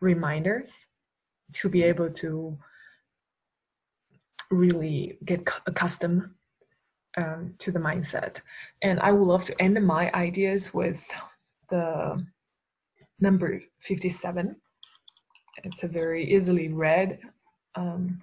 [0.00, 0.70] reminders
[1.54, 2.58] to be able to
[4.50, 6.28] really get accustomed
[7.16, 8.42] um, to the mindset.
[8.82, 11.00] And I would love to end my ideas with
[11.68, 12.24] the
[13.20, 14.56] number 57
[15.64, 17.18] it's a very easily read
[17.74, 18.20] um,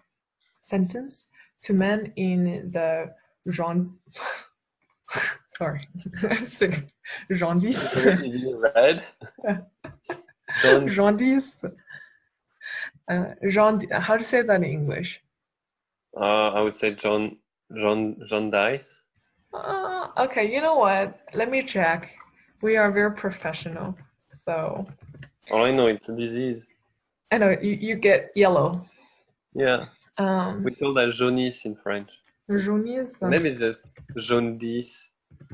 [0.61, 1.27] sentence
[1.61, 3.13] to men in the
[3.49, 3.93] Jean.
[5.57, 5.87] Sorry,
[6.29, 6.91] I'm speaking
[7.31, 8.05] jaundice.
[8.05, 9.03] Red.
[10.87, 11.57] jaundice.
[13.07, 15.21] Uh, Jean, how to say that in English?
[16.15, 17.37] Uh, I would say John,
[17.77, 19.01] John, John Dice.
[19.53, 21.19] Uh, okay, you know what?
[21.33, 22.15] Let me check.
[22.63, 23.93] We are very professional,
[24.29, 24.87] so.
[25.51, 26.65] All I know it's a disease.
[27.29, 28.87] I know you, you get yellow.
[29.53, 29.87] Yeah.
[30.17, 32.09] Um, we call that jaunisse in French.
[32.49, 33.21] Jaunisse.
[33.21, 35.09] Maybe it's just jaundice,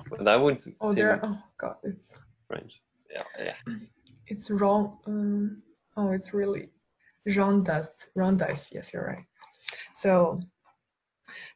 [0.07, 0.61] but I would.
[0.81, 1.19] Oh, there.
[1.23, 2.15] Oh God, it's
[2.47, 2.79] French.
[3.11, 3.75] Yeah, yeah.
[4.27, 4.99] It's wrong.
[5.07, 5.63] Um,
[5.97, 6.69] oh, it's really
[7.27, 8.09] jaundice.
[8.15, 8.69] Jaundice.
[8.71, 9.25] Yes, you're right.
[9.93, 10.41] So,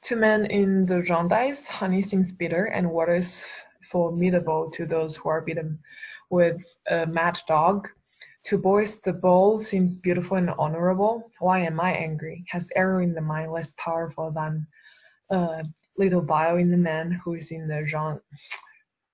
[0.02, 3.46] two men in the jaundice, honey seems bitter, and water is
[3.93, 5.79] formidable to those who are beaten
[6.29, 7.89] With a mad dog,
[8.45, 11.32] to boys, the bowl seems beautiful and honorable.
[11.39, 12.43] Why am I angry?
[12.49, 14.67] Has arrow in the mind less powerful than
[15.29, 15.63] a
[15.95, 18.19] little bile in the man who is in the Jean,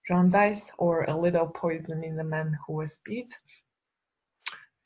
[0.08, 3.32] jaundice, or a little poison in the man who was beat?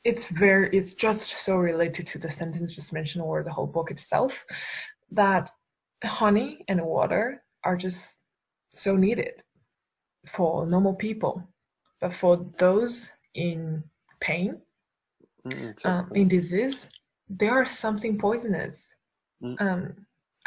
[0.04, 3.92] It's very, it's just so related to the sentence just mentioned or the whole book
[3.92, 4.44] itself
[5.12, 5.50] that
[6.04, 8.18] honey and water are just
[8.72, 9.36] so needed
[10.26, 11.48] for normal people.
[12.00, 13.84] But for those in
[14.20, 14.62] pain,
[15.46, 16.90] mm, um, in disease,
[17.30, 18.96] there are something poisonous.
[19.42, 19.62] Mm.
[19.62, 19.94] Um,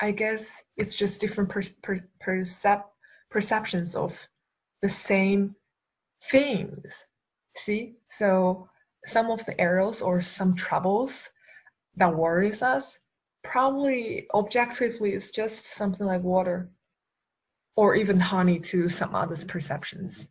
[0.00, 2.84] I guess it's just different per, per, percep-
[3.30, 4.28] perceptions of
[4.82, 5.56] the same
[6.22, 7.06] things.
[7.54, 8.68] See, so
[9.06, 11.28] some of the errors or some troubles
[11.96, 13.00] that worries us
[13.42, 16.68] probably objectively is just something like water
[17.76, 20.28] or even honey to some others' perceptions.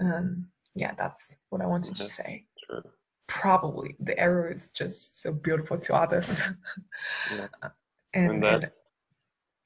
[0.00, 2.44] Um, yeah, that's what I wanted to say.
[2.66, 2.82] True.
[3.26, 6.40] Probably the arrow is just so beautiful to others.
[7.34, 7.48] yeah.
[8.14, 8.66] and, and, and,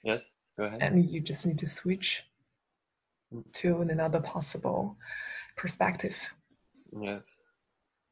[0.03, 0.83] yes, go ahead.
[0.83, 2.25] And you just need to switch
[3.55, 4.97] to another possible
[5.57, 6.33] perspective.
[6.99, 7.43] Yes.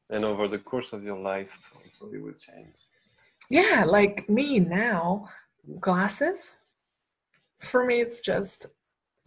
[0.09, 2.75] And over the course of your life, also it would change.
[3.49, 5.29] Yeah, like me now,
[5.79, 6.53] glasses.
[7.61, 8.67] For me, it's just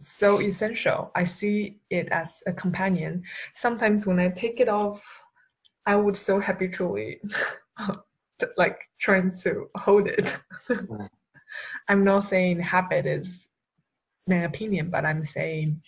[0.01, 1.11] so essential.
[1.15, 3.23] I see it as a companion.
[3.53, 5.23] Sometimes when I take it off,
[5.85, 7.21] I would so habitually
[8.57, 10.37] like trying to hold it.
[11.87, 13.49] I'm not saying habit is
[14.27, 15.81] my opinion, but I'm saying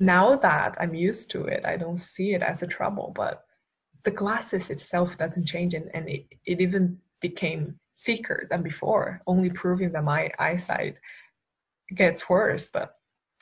[0.00, 3.12] now that I'm used to it, I don't see it as a trouble.
[3.14, 3.44] But
[4.04, 9.50] the glasses itself doesn't change, and, and it, it even became thicker than before, only
[9.50, 10.96] proving that my eyesight
[11.94, 12.92] gets worse, but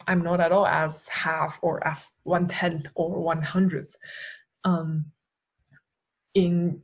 [0.06, 3.96] I'm not at all as half or as one tenth or one hundredth
[4.64, 5.04] um,
[6.34, 6.82] in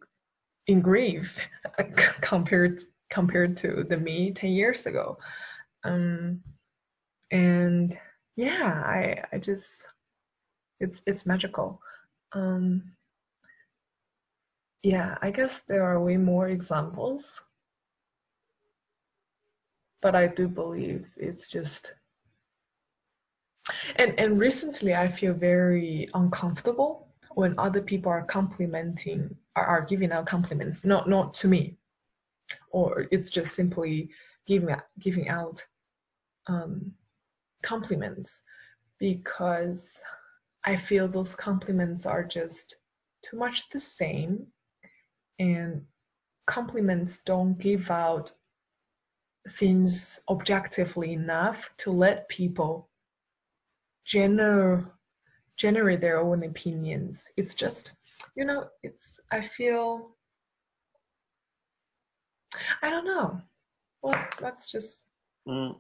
[0.66, 1.44] engraved
[2.20, 5.18] compared compared to the me 10 years ago.
[5.84, 6.40] Um,
[7.32, 7.98] and
[8.36, 9.86] yeah i i just
[10.80, 11.80] it's it's magical.
[12.34, 12.82] Um,
[14.82, 17.42] yeah i guess there are way more examples
[20.02, 21.94] but I do believe it's just
[23.96, 30.12] and and recently I feel very uncomfortable when other people are complimenting are, are giving
[30.12, 31.76] out compliments, not not to me,
[32.70, 34.10] or it's just simply
[34.46, 35.64] giving giving out
[36.48, 36.92] um,
[37.62, 38.42] compliments
[38.98, 40.00] because
[40.64, 42.76] I feel those compliments are just
[43.24, 44.46] too much the same,
[45.38, 45.82] and
[46.46, 48.32] compliments don't give out
[49.50, 52.88] things objectively enough to let people
[54.06, 54.88] gener-
[55.56, 57.30] generate their own opinions.
[57.36, 57.92] It's just,
[58.36, 60.16] you know, it's, I feel,
[62.82, 63.40] I don't know.
[64.02, 65.04] Well, that's just.
[65.46, 65.76] Mm,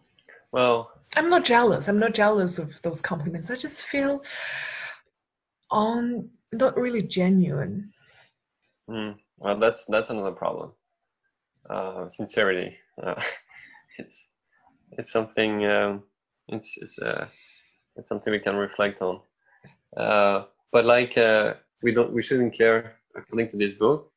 [0.52, 1.88] well, I'm not jealous.
[1.88, 3.50] I'm not jealous of those compliments.
[3.50, 4.22] I just feel
[5.70, 7.92] on not really genuine.
[8.88, 10.72] Mm, well, that's that's another problem.
[11.68, 12.76] Uh, sincerity.
[13.02, 13.20] Uh,
[13.98, 14.28] it's
[14.98, 15.66] it's something.
[15.66, 16.02] Um,
[16.48, 17.26] it's it's uh,
[17.96, 19.20] it's something we can reflect on.
[19.96, 24.10] Uh, but like uh, we don't, we shouldn't care, according to this book,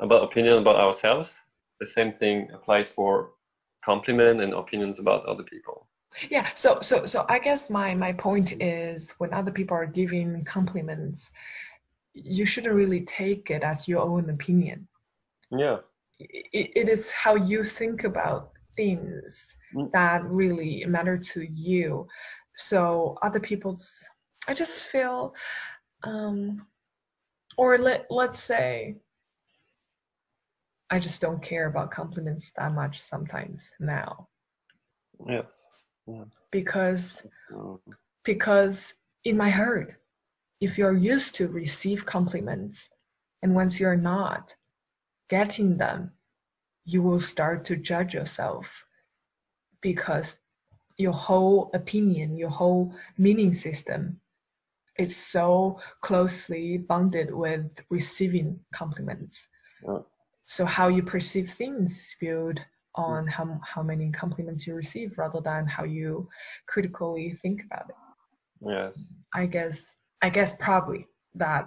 [0.00, 1.38] about opinion about ourselves.
[1.80, 3.30] The same thing applies for
[3.84, 5.86] compliment and opinions about other people.
[6.30, 6.48] Yeah.
[6.54, 11.30] So so so I guess my my point is when other people are giving compliments,
[12.14, 14.88] you shouldn't really take it as your own opinion.
[15.50, 15.78] Yeah.
[16.18, 19.90] it, it is how you think about things Mm.
[19.92, 22.06] that really matter to you
[22.56, 24.08] so other people's
[24.48, 25.34] i just feel
[26.04, 26.56] um
[27.56, 28.96] or let let's say
[30.90, 34.28] i just don't care about compliments that much sometimes now
[35.28, 35.66] Yes.
[36.06, 36.24] Yeah.
[36.50, 37.78] because Mm.
[38.24, 38.94] because
[39.24, 39.94] in my heart
[40.60, 42.88] if you're used to receive compliments
[43.42, 44.54] and once you're not
[45.28, 46.10] getting them
[46.84, 48.86] you will start to judge yourself
[49.80, 50.36] because
[50.96, 54.20] your whole opinion your whole meaning system
[54.98, 59.48] is so closely bonded with receiving compliments.
[60.46, 62.60] So how you perceive things is built
[62.94, 66.28] on how, how many compliments you receive rather than how you
[66.68, 67.96] critically think about it.
[68.60, 69.12] Yes.
[69.34, 71.66] I guess I guess probably that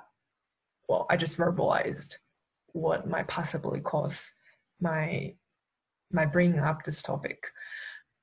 [0.88, 2.16] well I just verbalized
[2.74, 4.32] what might possibly cause
[4.80, 5.34] my
[6.12, 7.44] my bringing up this topic.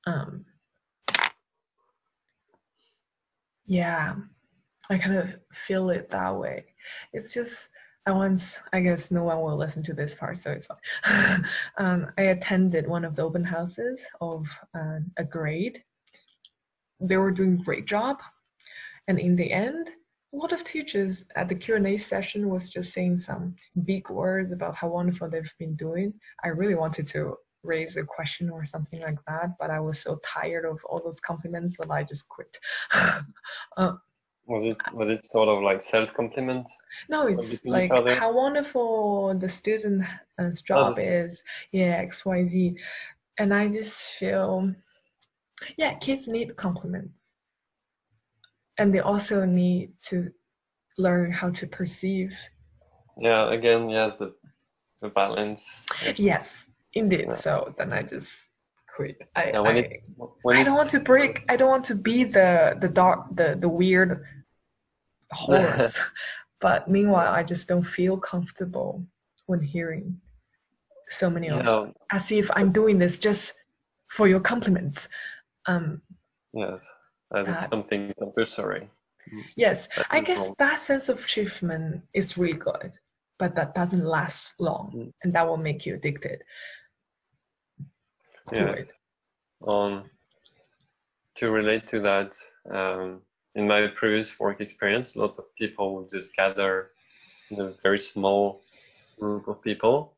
[0.07, 0.45] Um
[3.67, 4.15] yeah,
[4.89, 6.65] I kind of feel it that way.
[7.13, 7.69] It's just
[8.05, 11.45] I once I guess no one will listen to this part, so it's fine.
[11.77, 15.81] um, I attended one of the open houses of uh, a grade.
[16.99, 18.21] They were doing great job
[19.07, 19.89] and in the end,
[20.35, 23.55] a lot of teachers at the Q&A session was just saying some
[23.85, 26.13] big words about how wonderful they've been doing.
[26.43, 30.19] I really wanted to raise a question or something like that, but I was so
[30.25, 32.57] tired of all those compliments that I just quit.
[33.77, 33.93] uh,
[34.45, 36.67] Was it was it sort of like self compliment?
[37.09, 41.41] no, it's like how wonderful the student's job is.
[41.71, 42.77] Yeah, XYZ.
[43.37, 44.73] And I just feel,
[45.77, 47.31] yeah, kids need compliments.
[48.77, 50.31] And they also need to
[50.97, 52.37] learn how to perceive.
[53.17, 53.51] Yeah.
[53.51, 54.11] Again, yeah.
[54.19, 54.33] The
[55.01, 55.65] the balance.
[56.15, 57.25] Yes, indeed.
[57.27, 57.33] Yeah.
[57.33, 58.37] So then I just
[58.95, 59.21] quit.
[59.35, 60.09] I, Yeah, when I, it's
[60.41, 61.43] when I don't want to break.
[61.49, 64.23] I don't want to be the the dark the the weird
[65.31, 65.99] horse.
[66.59, 69.05] but meanwhile, I just don't feel comfortable
[69.45, 70.19] when hearing
[71.09, 73.53] so many of know, as if I'm doing this just
[74.07, 75.07] for your compliments.
[75.67, 76.01] Um,
[76.53, 76.87] yes,
[77.33, 78.89] as That- something compulsory.
[79.55, 80.55] yes, That I guess wrong.
[80.59, 82.97] that sense of achievement is really good,
[83.39, 85.13] but that doesn't last long, Mm.
[85.23, 86.43] and that will make you addicted
[88.49, 88.89] to Yes.
[88.89, 89.67] it.
[89.67, 90.09] Um,
[91.35, 92.37] to relate to that,
[92.69, 93.21] um,
[93.55, 96.91] in my previous work experience, lots of people would just gather
[97.49, 98.61] in a very small
[99.19, 100.15] group of people,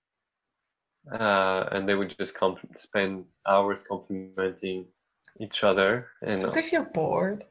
[1.11, 4.91] uh, and they would just comp- spend hours complimenting
[5.39, 6.07] each other.
[6.21, 7.45] And Do they feel bored,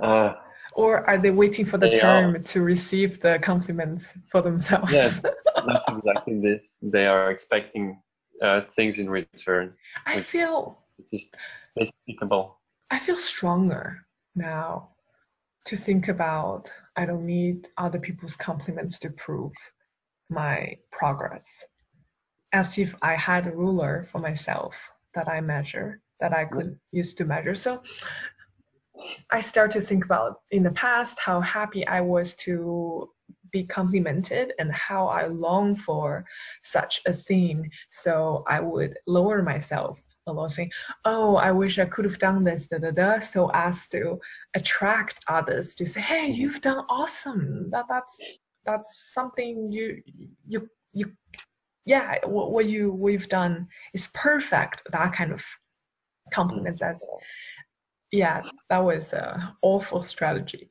[0.00, 0.34] uh,
[0.74, 4.92] or are they waiting for the term to receive the compliments for themselves?
[4.92, 5.20] Yes.
[5.66, 6.78] that's exactly this.
[6.82, 8.00] They are expecting
[8.42, 9.74] uh, things in return,
[10.06, 10.78] I feel
[11.12, 11.28] is
[11.76, 12.58] despicable.
[12.90, 14.00] I feel stronger
[14.34, 14.90] now
[15.66, 19.52] to think about I don't need other people's compliments to prove
[20.28, 21.44] my progress.
[22.52, 27.14] As if I had a ruler for myself that I measure, that I could use
[27.14, 27.54] to measure.
[27.54, 27.82] So
[29.30, 33.10] I start to think about in the past how happy I was to
[33.50, 36.24] be complimented and how I long for
[36.62, 37.70] such a thing.
[37.90, 40.72] So I would lower myself a lot saying,
[41.04, 44.18] "Oh, I wish I could have done this, da da da," so as to
[44.54, 47.70] attract others to say, "Hey, you've done awesome.
[47.70, 48.20] That that's
[48.66, 50.02] that's something you
[50.52, 51.12] you you
[51.84, 55.44] yeah what, what you we've done is perfect." That kind of
[56.32, 57.06] compliments as
[58.14, 60.70] yeah, that was an awful strategy.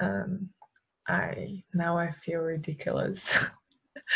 [0.00, 0.50] Um,
[1.06, 3.38] I now I feel ridiculous.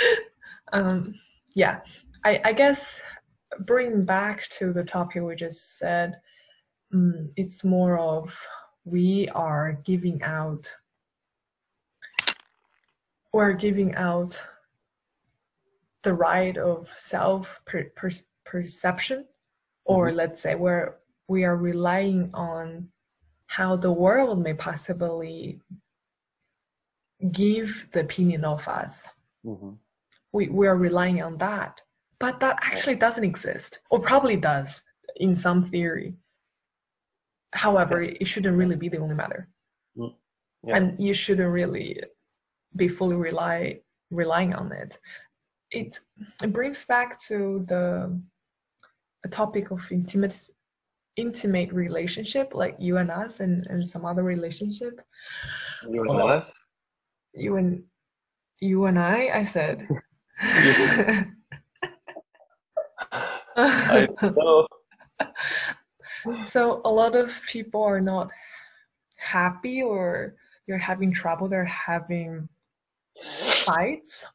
[0.72, 1.14] um,
[1.54, 1.80] yeah,
[2.24, 3.00] I, I guess
[3.60, 6.20] bring back to the topic we just said,
[6.92, 8.44] um, it's more of
[8.84, 10.72] we are giving out,
[13.32, 14.42] we're giving out
[16.02, 18.10] the right of self per, per,
[18.44, 19.26] perception,
[19.84, 20.16] or mm-hmm.
[20.16, 20.94] let's say we're
[21.28, 22.88] we are relying on
[23.46, 25.60] how the world may possibly
[27.32, 29.08] give the opinion of us.
[29.44, 29.70] Mm-hmm.
[30.32, 31.80] We, we are relying on that.
[32.18, 34.82] But that actually doesn't exist, or probably does
[35.16, 36.14] in some theory.
[37.52, 39.48] However, it shouldn't really be the only matter.
[39.96, 40.14] Mm.
[40.66, 40.76] Yes.
[40.76, 42.00] And you shouldn't really
[42.74, 43.80] be fully rely
[44.10, 44.98] relying on it.
[45.70, 45.98] It,
[46.42, 48.20] it brings back to the,
[49.24, 50.38] the topic of intimate
[51.16, 55.00] intimate relationship like you and us and, and some other relationship.
[55.88, 56.52] You and oh, us?
[57.34, 57.84] You and
[58.60, 59.88] you and i i said.
[63.56, 64.66] I know.
[66.42, 68.30] so a lot of people are not
[69.16, 70.34] happy or
[70.66, 72.48] they're having trouble they're having
[73.64, 74.26] fights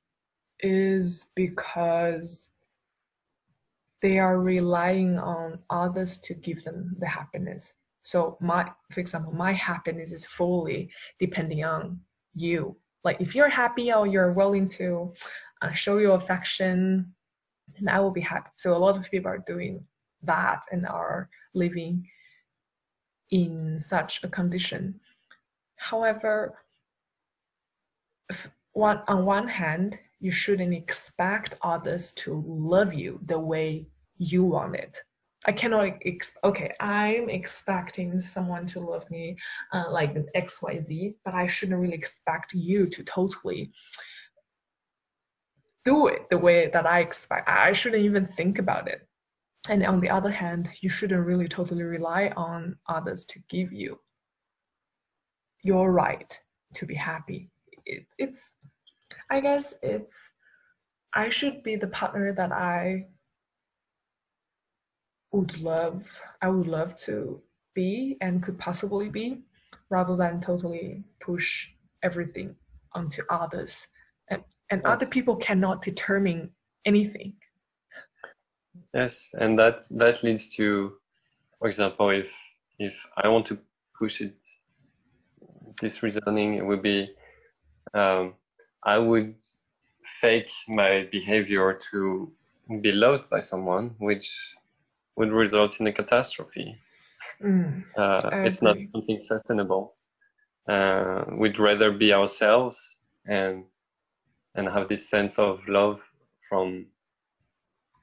[0.61, 2.49] is because
[4.01, 7.73] they are relying on others to give them the happiness.
[8.01, 10.89] So my, for example, my happiness is fully
[11.19, 11.99] depending on
[12.33, 12.77] you.
[13.03, 15.13] Like if you're happy or you're willing to
[15.61, 17.13] uh, show your affection,
[17.77, 18.49] and I will be happy.
[18.55, 19.85] So a lot of people are doing
[20.23, 22.07] that and are living
[23.31, 24.99] in such a condition.
[25.75, 26.57] However,
[28.73, 34.75] one, on one hand, you shouldn't expect others to love you the way you want
[34.75, 35.01] it.
[35.45, 39.37] I cannot, ex- okay, I'm expecting someone to love me
[39.71, 43.71] uh, like an XYZ, but I shouldn't really expect you to totally
[45.85, 47.47] do it the way that I expect.
[47.47, 49.07] I shouldn't even think about it.
[49.69, 53.97] And on the other hand, you shouldn't really totally rely on others to give you
[55.63, 56.37] your right
[56.75, 57.49] to be happy.
[57.85, 58.53] It, it's
[59.29, 60.31] I guess it's
[61.13, 63.07] I should be the partner that I
[65.31, 67.41] would love I would love to
[67.75, 69.43] be and could possibly be
[69.89, 71.69] rather than totally push
[72.03, 72.55] everything
[72.93, 73.87] onto others
[74.29, 74.91] and, and yes.
[74.91, 76.49] other people cannot determine
[76.85, 77.33] anything
[78.93, 80.93] yes and that that leads to
[81.59, 82.33] for example if
[82.79, 83.57] if i want to
[83.97, 84.35] push it
[85.81, 87.07] this reasoning it would be
[87.93, 88.33] um,
[88.83, 89.35] I would
[90.21, 92.31] fake my behavior to
[92.81, 94.29] be loved by someone, which
[95.15, 96.79] would result in a catastrophe.
[97.43, 99.95] Mm, uh, it's not something sustainable.
[100.67, 103.65] Uh, we'd rather be ourselves and
[104.55, 106.01] and have this sense of love
[106.47, 106.85] from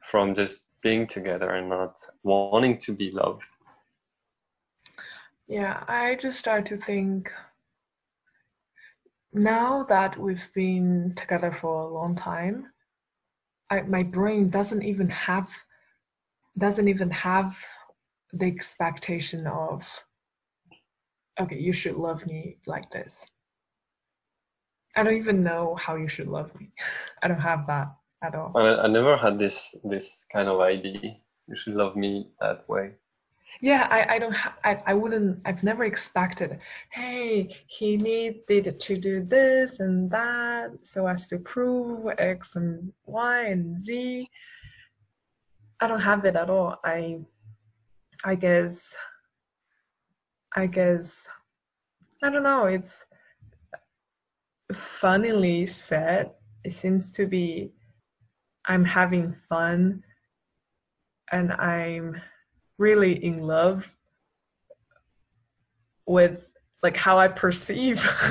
[0.02, 3.42] from just being together and not wanting to be loved.
[5.48, 7.32] Yeah, I just start to think
[9.32, 12.72] now that we've been together for a long time,
[13.70, 15.50] I, my brain doesn't even have
[16.56, 17.62] doesn't even have
[18.32, 20.04] the expectation of
[21.38, 23.26] okay you should love me like this.
[24.94, 26.70] I don't even know how you should love me.
[27.22, 27.88] I don't have that
[28.22, 28.52] at all.
[28.56, 31.16] I, I never had this this kind of idea
[31.48, 32.92] you should love me that way
[33.61, 36.59] yeah i i don't ha- I, I wouldn't i've never expected
[36.90, 43.46] hey he needed to do this and that so as to prove x and y
[43.46, 44.28] and z.
[45.78, 46.80] I don't have it at all.
[46.84, 47.18] I
[48.24, 48.96] i guess
[50.54, 51.28] i guess
[52.22, 53.04] i don't know it's
[54.72, 56.30] funnily said
[56.64, 57.70] it seems to be
[58.66, 60.02] i'm having fun
[61.30, 62.20] and i'm
[62.78, 63.96] really in love
[66.06, 66.52] with
[66.82, 68.04] like how I perceive.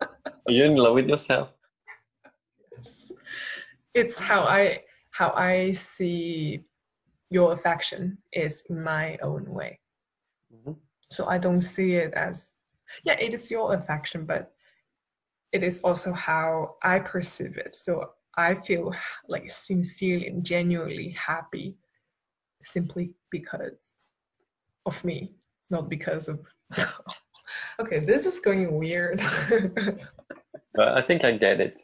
[0.00, 1.50] Are you in love with yourself?
[2.76, 3.12] It's,
[3.94, 6.62] it's how I how I see
[7.30, 9.78] your affection is in my own way.
[10.54, 10.72] Mm-hmm.
[11.10, 12.60] So I don't see it as
[13.04, 14.52] yeah, it is your affection, but
[15.52, 17.74] it is also how I perceive it.
[17.74, 18.94] So I feel
[19.28, 21.76] like sincerely and genuinely happy
[22.64, 23.98] simply because
[24.86, 25.32] of me,
[25.70, 26.40] not because of.
[27.80, 29.22] okay, this is going weird.
[29.48, 30.00] but
[30.78, 31.80] uh, I think I get it.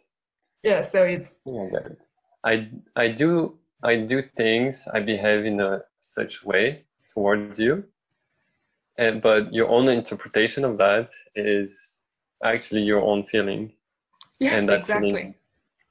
[0.63, 1.37] Yeah, so it's.
[1.47, 1.99] I get it.
[2.45, 4.89] I I do I do things.
[4.93, 7.85] I behave in a such way towards you,
[8.99, 12.01] and but your own interpretation of that is
[12.45, 13.73] actually your own feeling.
[14.39, 15.11] Yes, and that exactly.
[15.11, 15.35] feeling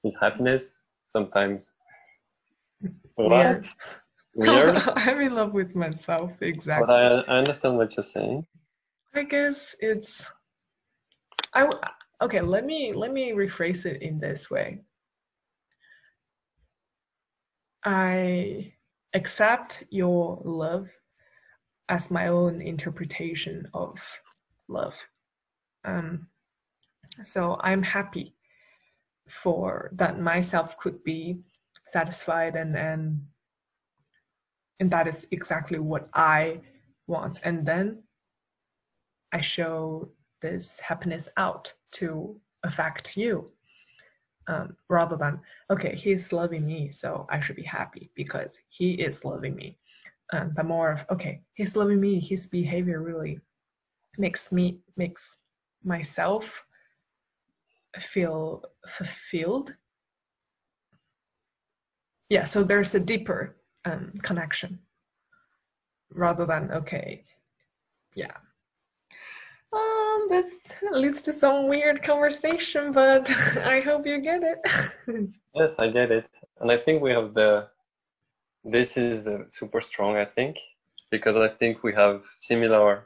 [0.03, 1.71] is happiness sometimes.
[3.17, 3.65] Weird.
[4.35, 4.81] Weird.
[4.95, 6.87] I'm in love with myself, exactly.
[6.87, 8.45] But I, I understand what you're saying.
[9.13, 10.25] I guess it's
[11.53, 11.71] I
[12.21, 14.81] okay, let me let me rephrase it in this way.
[17.85, 18.73] I
[19.13, 20.89] accept your love
[21.87, 24.01] as my own interpretation of
[24.67, 24.97] love.
[25.85, 26.27] Um,
[27.23, 28.35] so I'm happy
[29.29, 31.39] for that myself could be
[31.83, 33.21] satisfied and and
[34.79, 36.59] and that is exactly what I
[37.07, 37.39] want.
[37.43, 38.03] And then
[39.31, 40.09] I show
[40.41, 43.51] this happiness out to affect you.
[44.47, 45.39] Um, rather than,
[45.71, 49.79] okay, he's loving me, so I should be happy because he is loving me.
[50.33, 53.39] Um, but more of, okay, he's loving me, his behavior really
[54.19, 55.37] makes me, makes
[55.83, 56.63] myself
[57.97, 59.73] feel fulfilled.
[62.29, 63.55] Yeah, so there's a deeper
[63.85, 64.79] um, connection
[66.13, 67.23] rather than, okay,
[68.15, 68.37] yeah,
[69.75, 70.61] um, this
[70.91, 73.29] leads to some weird conversation, but
[73.63, 74.59] I hope you get it.
[75.57, 76.27] Yes, I get it,
[76.59, 77.69] and I think we have the.
[78.65, 80.57] This is uh, super strong, I think,
[81.09, 83.05] because I think we have similar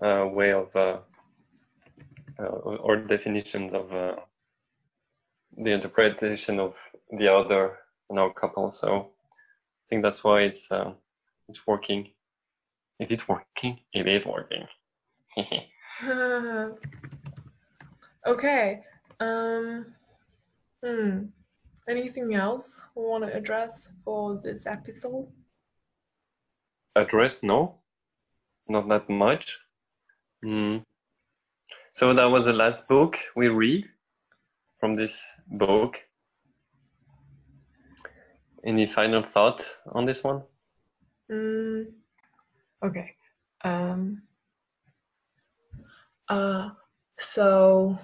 [0.00, 0.98] uh, way of uh,
[2.38, 4.14] uh, or definitions of uh,
[5.56, 6.76] the interpretation of
[7.18, 7.78] the other
[8.08, 8.70] in our couple.
[8.70, 9.10] So
[9.88, 10.92] think that's why it's uh,
[11.48, 12.08] it's working.
[12.98, 13.80] Is it working?
[13.92, 14.66] It is working.
[18.26, 18.82] okay.
[19.20, 19.86] Um.
[20.84, 21.24] Hmm.
[21.88, 25.28] Anything else we want to address for this episode?
[26.96, 27.42] Address?
[27.42, 27.76] No,
[28.68, 29.58] not that much.
[30.42, 30.78] Hmm.
[31.92, 33.84] So that was the last book we read
[34.80, 35.96] from this book.
[38.64, 40.42] Any final thought on this one?
[41.30, 41.86] Mm,
[42.82, 43.12] okay.
[43.64, 44.22] Um,
[46.28, 46.70] uh,
[47.18, 47.98] so,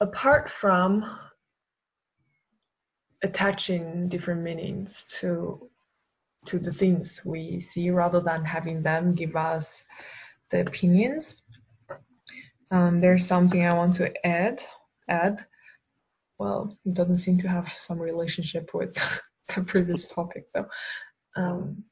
[0.00, 1.04] apart from
[3.22, 5.68] attaching different meanings to
[6.46, 9.84] to the things we see, rather than having them give us
[10.50, 11.36] the opinions,
[12.70, 14.62] um, there's something I want to add.
[15.08, 15.44] Add.
[16.38, 18.98] Well, it doesn't seem to have some relationship with
[19.48, 20.68] the previous topic, though.
[21.36, 21.84] Um,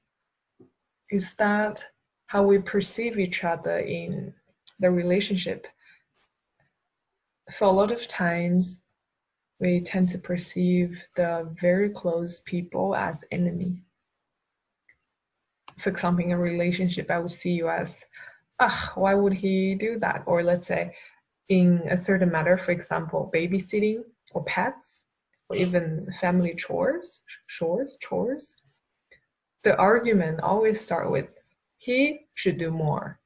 [1.10, 1.84] is that
[2.26, 4.32] how we perceive each other in
[4.80, 5.66] the relationship?
[7.52, 8.82] For a lot of times,
[9.60, 13.76] we tend to perceive the very close people as enemy.
[15.78, 18.04] For example, in a relationship, I would see you as,
[18.58, 20.22] ah, why would he do that?
[20.26, 20.94] Or let's say,
[21.48, 25.02] in a certain matter, for example, babysitting or pets,
[25.52, 28.54] or even family chores, chores, chores.
[29.62, 31.34] The argument always start with,
[31.78, 33.18] he should do more,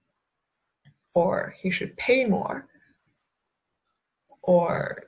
[1.15, 2.67] or he should pay more,
[4.43, 5.05] or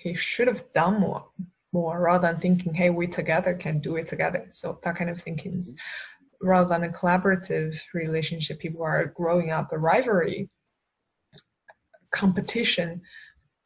[0.00, 1.24] he should have done more,
[1.72, 4.46] more rather than thinking, hey, we together can do it together.
[4.52, 5.74] So that kind of thinking is
[6.40, 10.48] rather than a collaborative relationship, people are growing up a rivalry,
[12.12, 13.02] competition.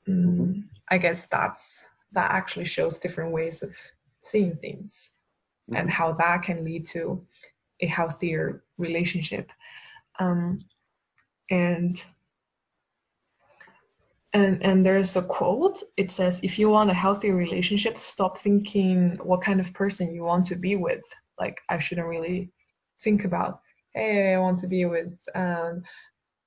[0.09, 3.77] Mm, I guess that's that actually shows different ways of
[4.23, 5.11] seeing things
[5.75, 7.21] and how that can lead to
[7.81, 9.51] a healthier relationship.
[10.19, 10.65] Um,
[11.51, 12.03] and
[14.35, 15.83] and and there's a quote.
[15.97, 20.25] It says if you want a healthy relationship stop thinking what kind of person you
[20.25, 21.05] want to be with.
[21.39, 22.51] Like i shouldn't really
[23.03, 23.61] think about
[23.95, 25.83] hey i want to be with um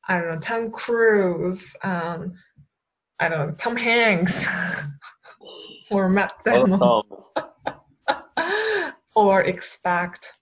[0.07, 2.33] i don't know tom cruise um
[3.19, 4.45] i don't know tom hanks
[5.89, 6.79] or matt damon.
[9.15, 10.33] or expect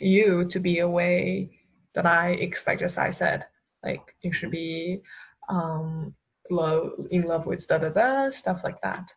[0.00, 1.48] you to be a way
[1.94, 3.46] that i expect as i said
[3.84, 5.00] like you should be
[5.48, 6.12] um
[6.50, 9.12] love in love with da da da stuff like that.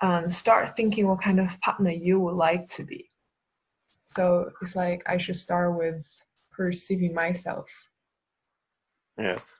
[0.00, 3.08] And start thinking what kind of partner you would like to be.
[4.08, 6.04] So it's like i should start with
[6.50, 7.66] perceiving myself.
[9.18, 9.52] Yes.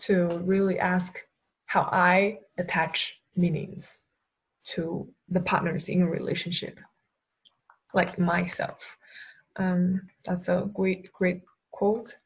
[0.00, 1.20] to really ask
[1.66, 4.02] how i attach meanings
[4.64, 6.78] to the partners in a relationship
[7.94, 8.96] like myself.
[9.56, 12.16] Um, that's a great, great quote.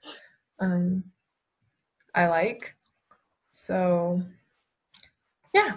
[0.60, 1.04] Um,
[2.14, 2.74] I like.
[3.50, 4.22] So,
[5.54, 5.76] yeah,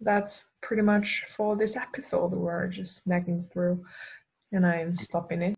[0.00, 2.32] that's pretty much for this episode.
[2.32, 3.84] We're just nagging through,
[4.50, 5.50] and I'm stopping it.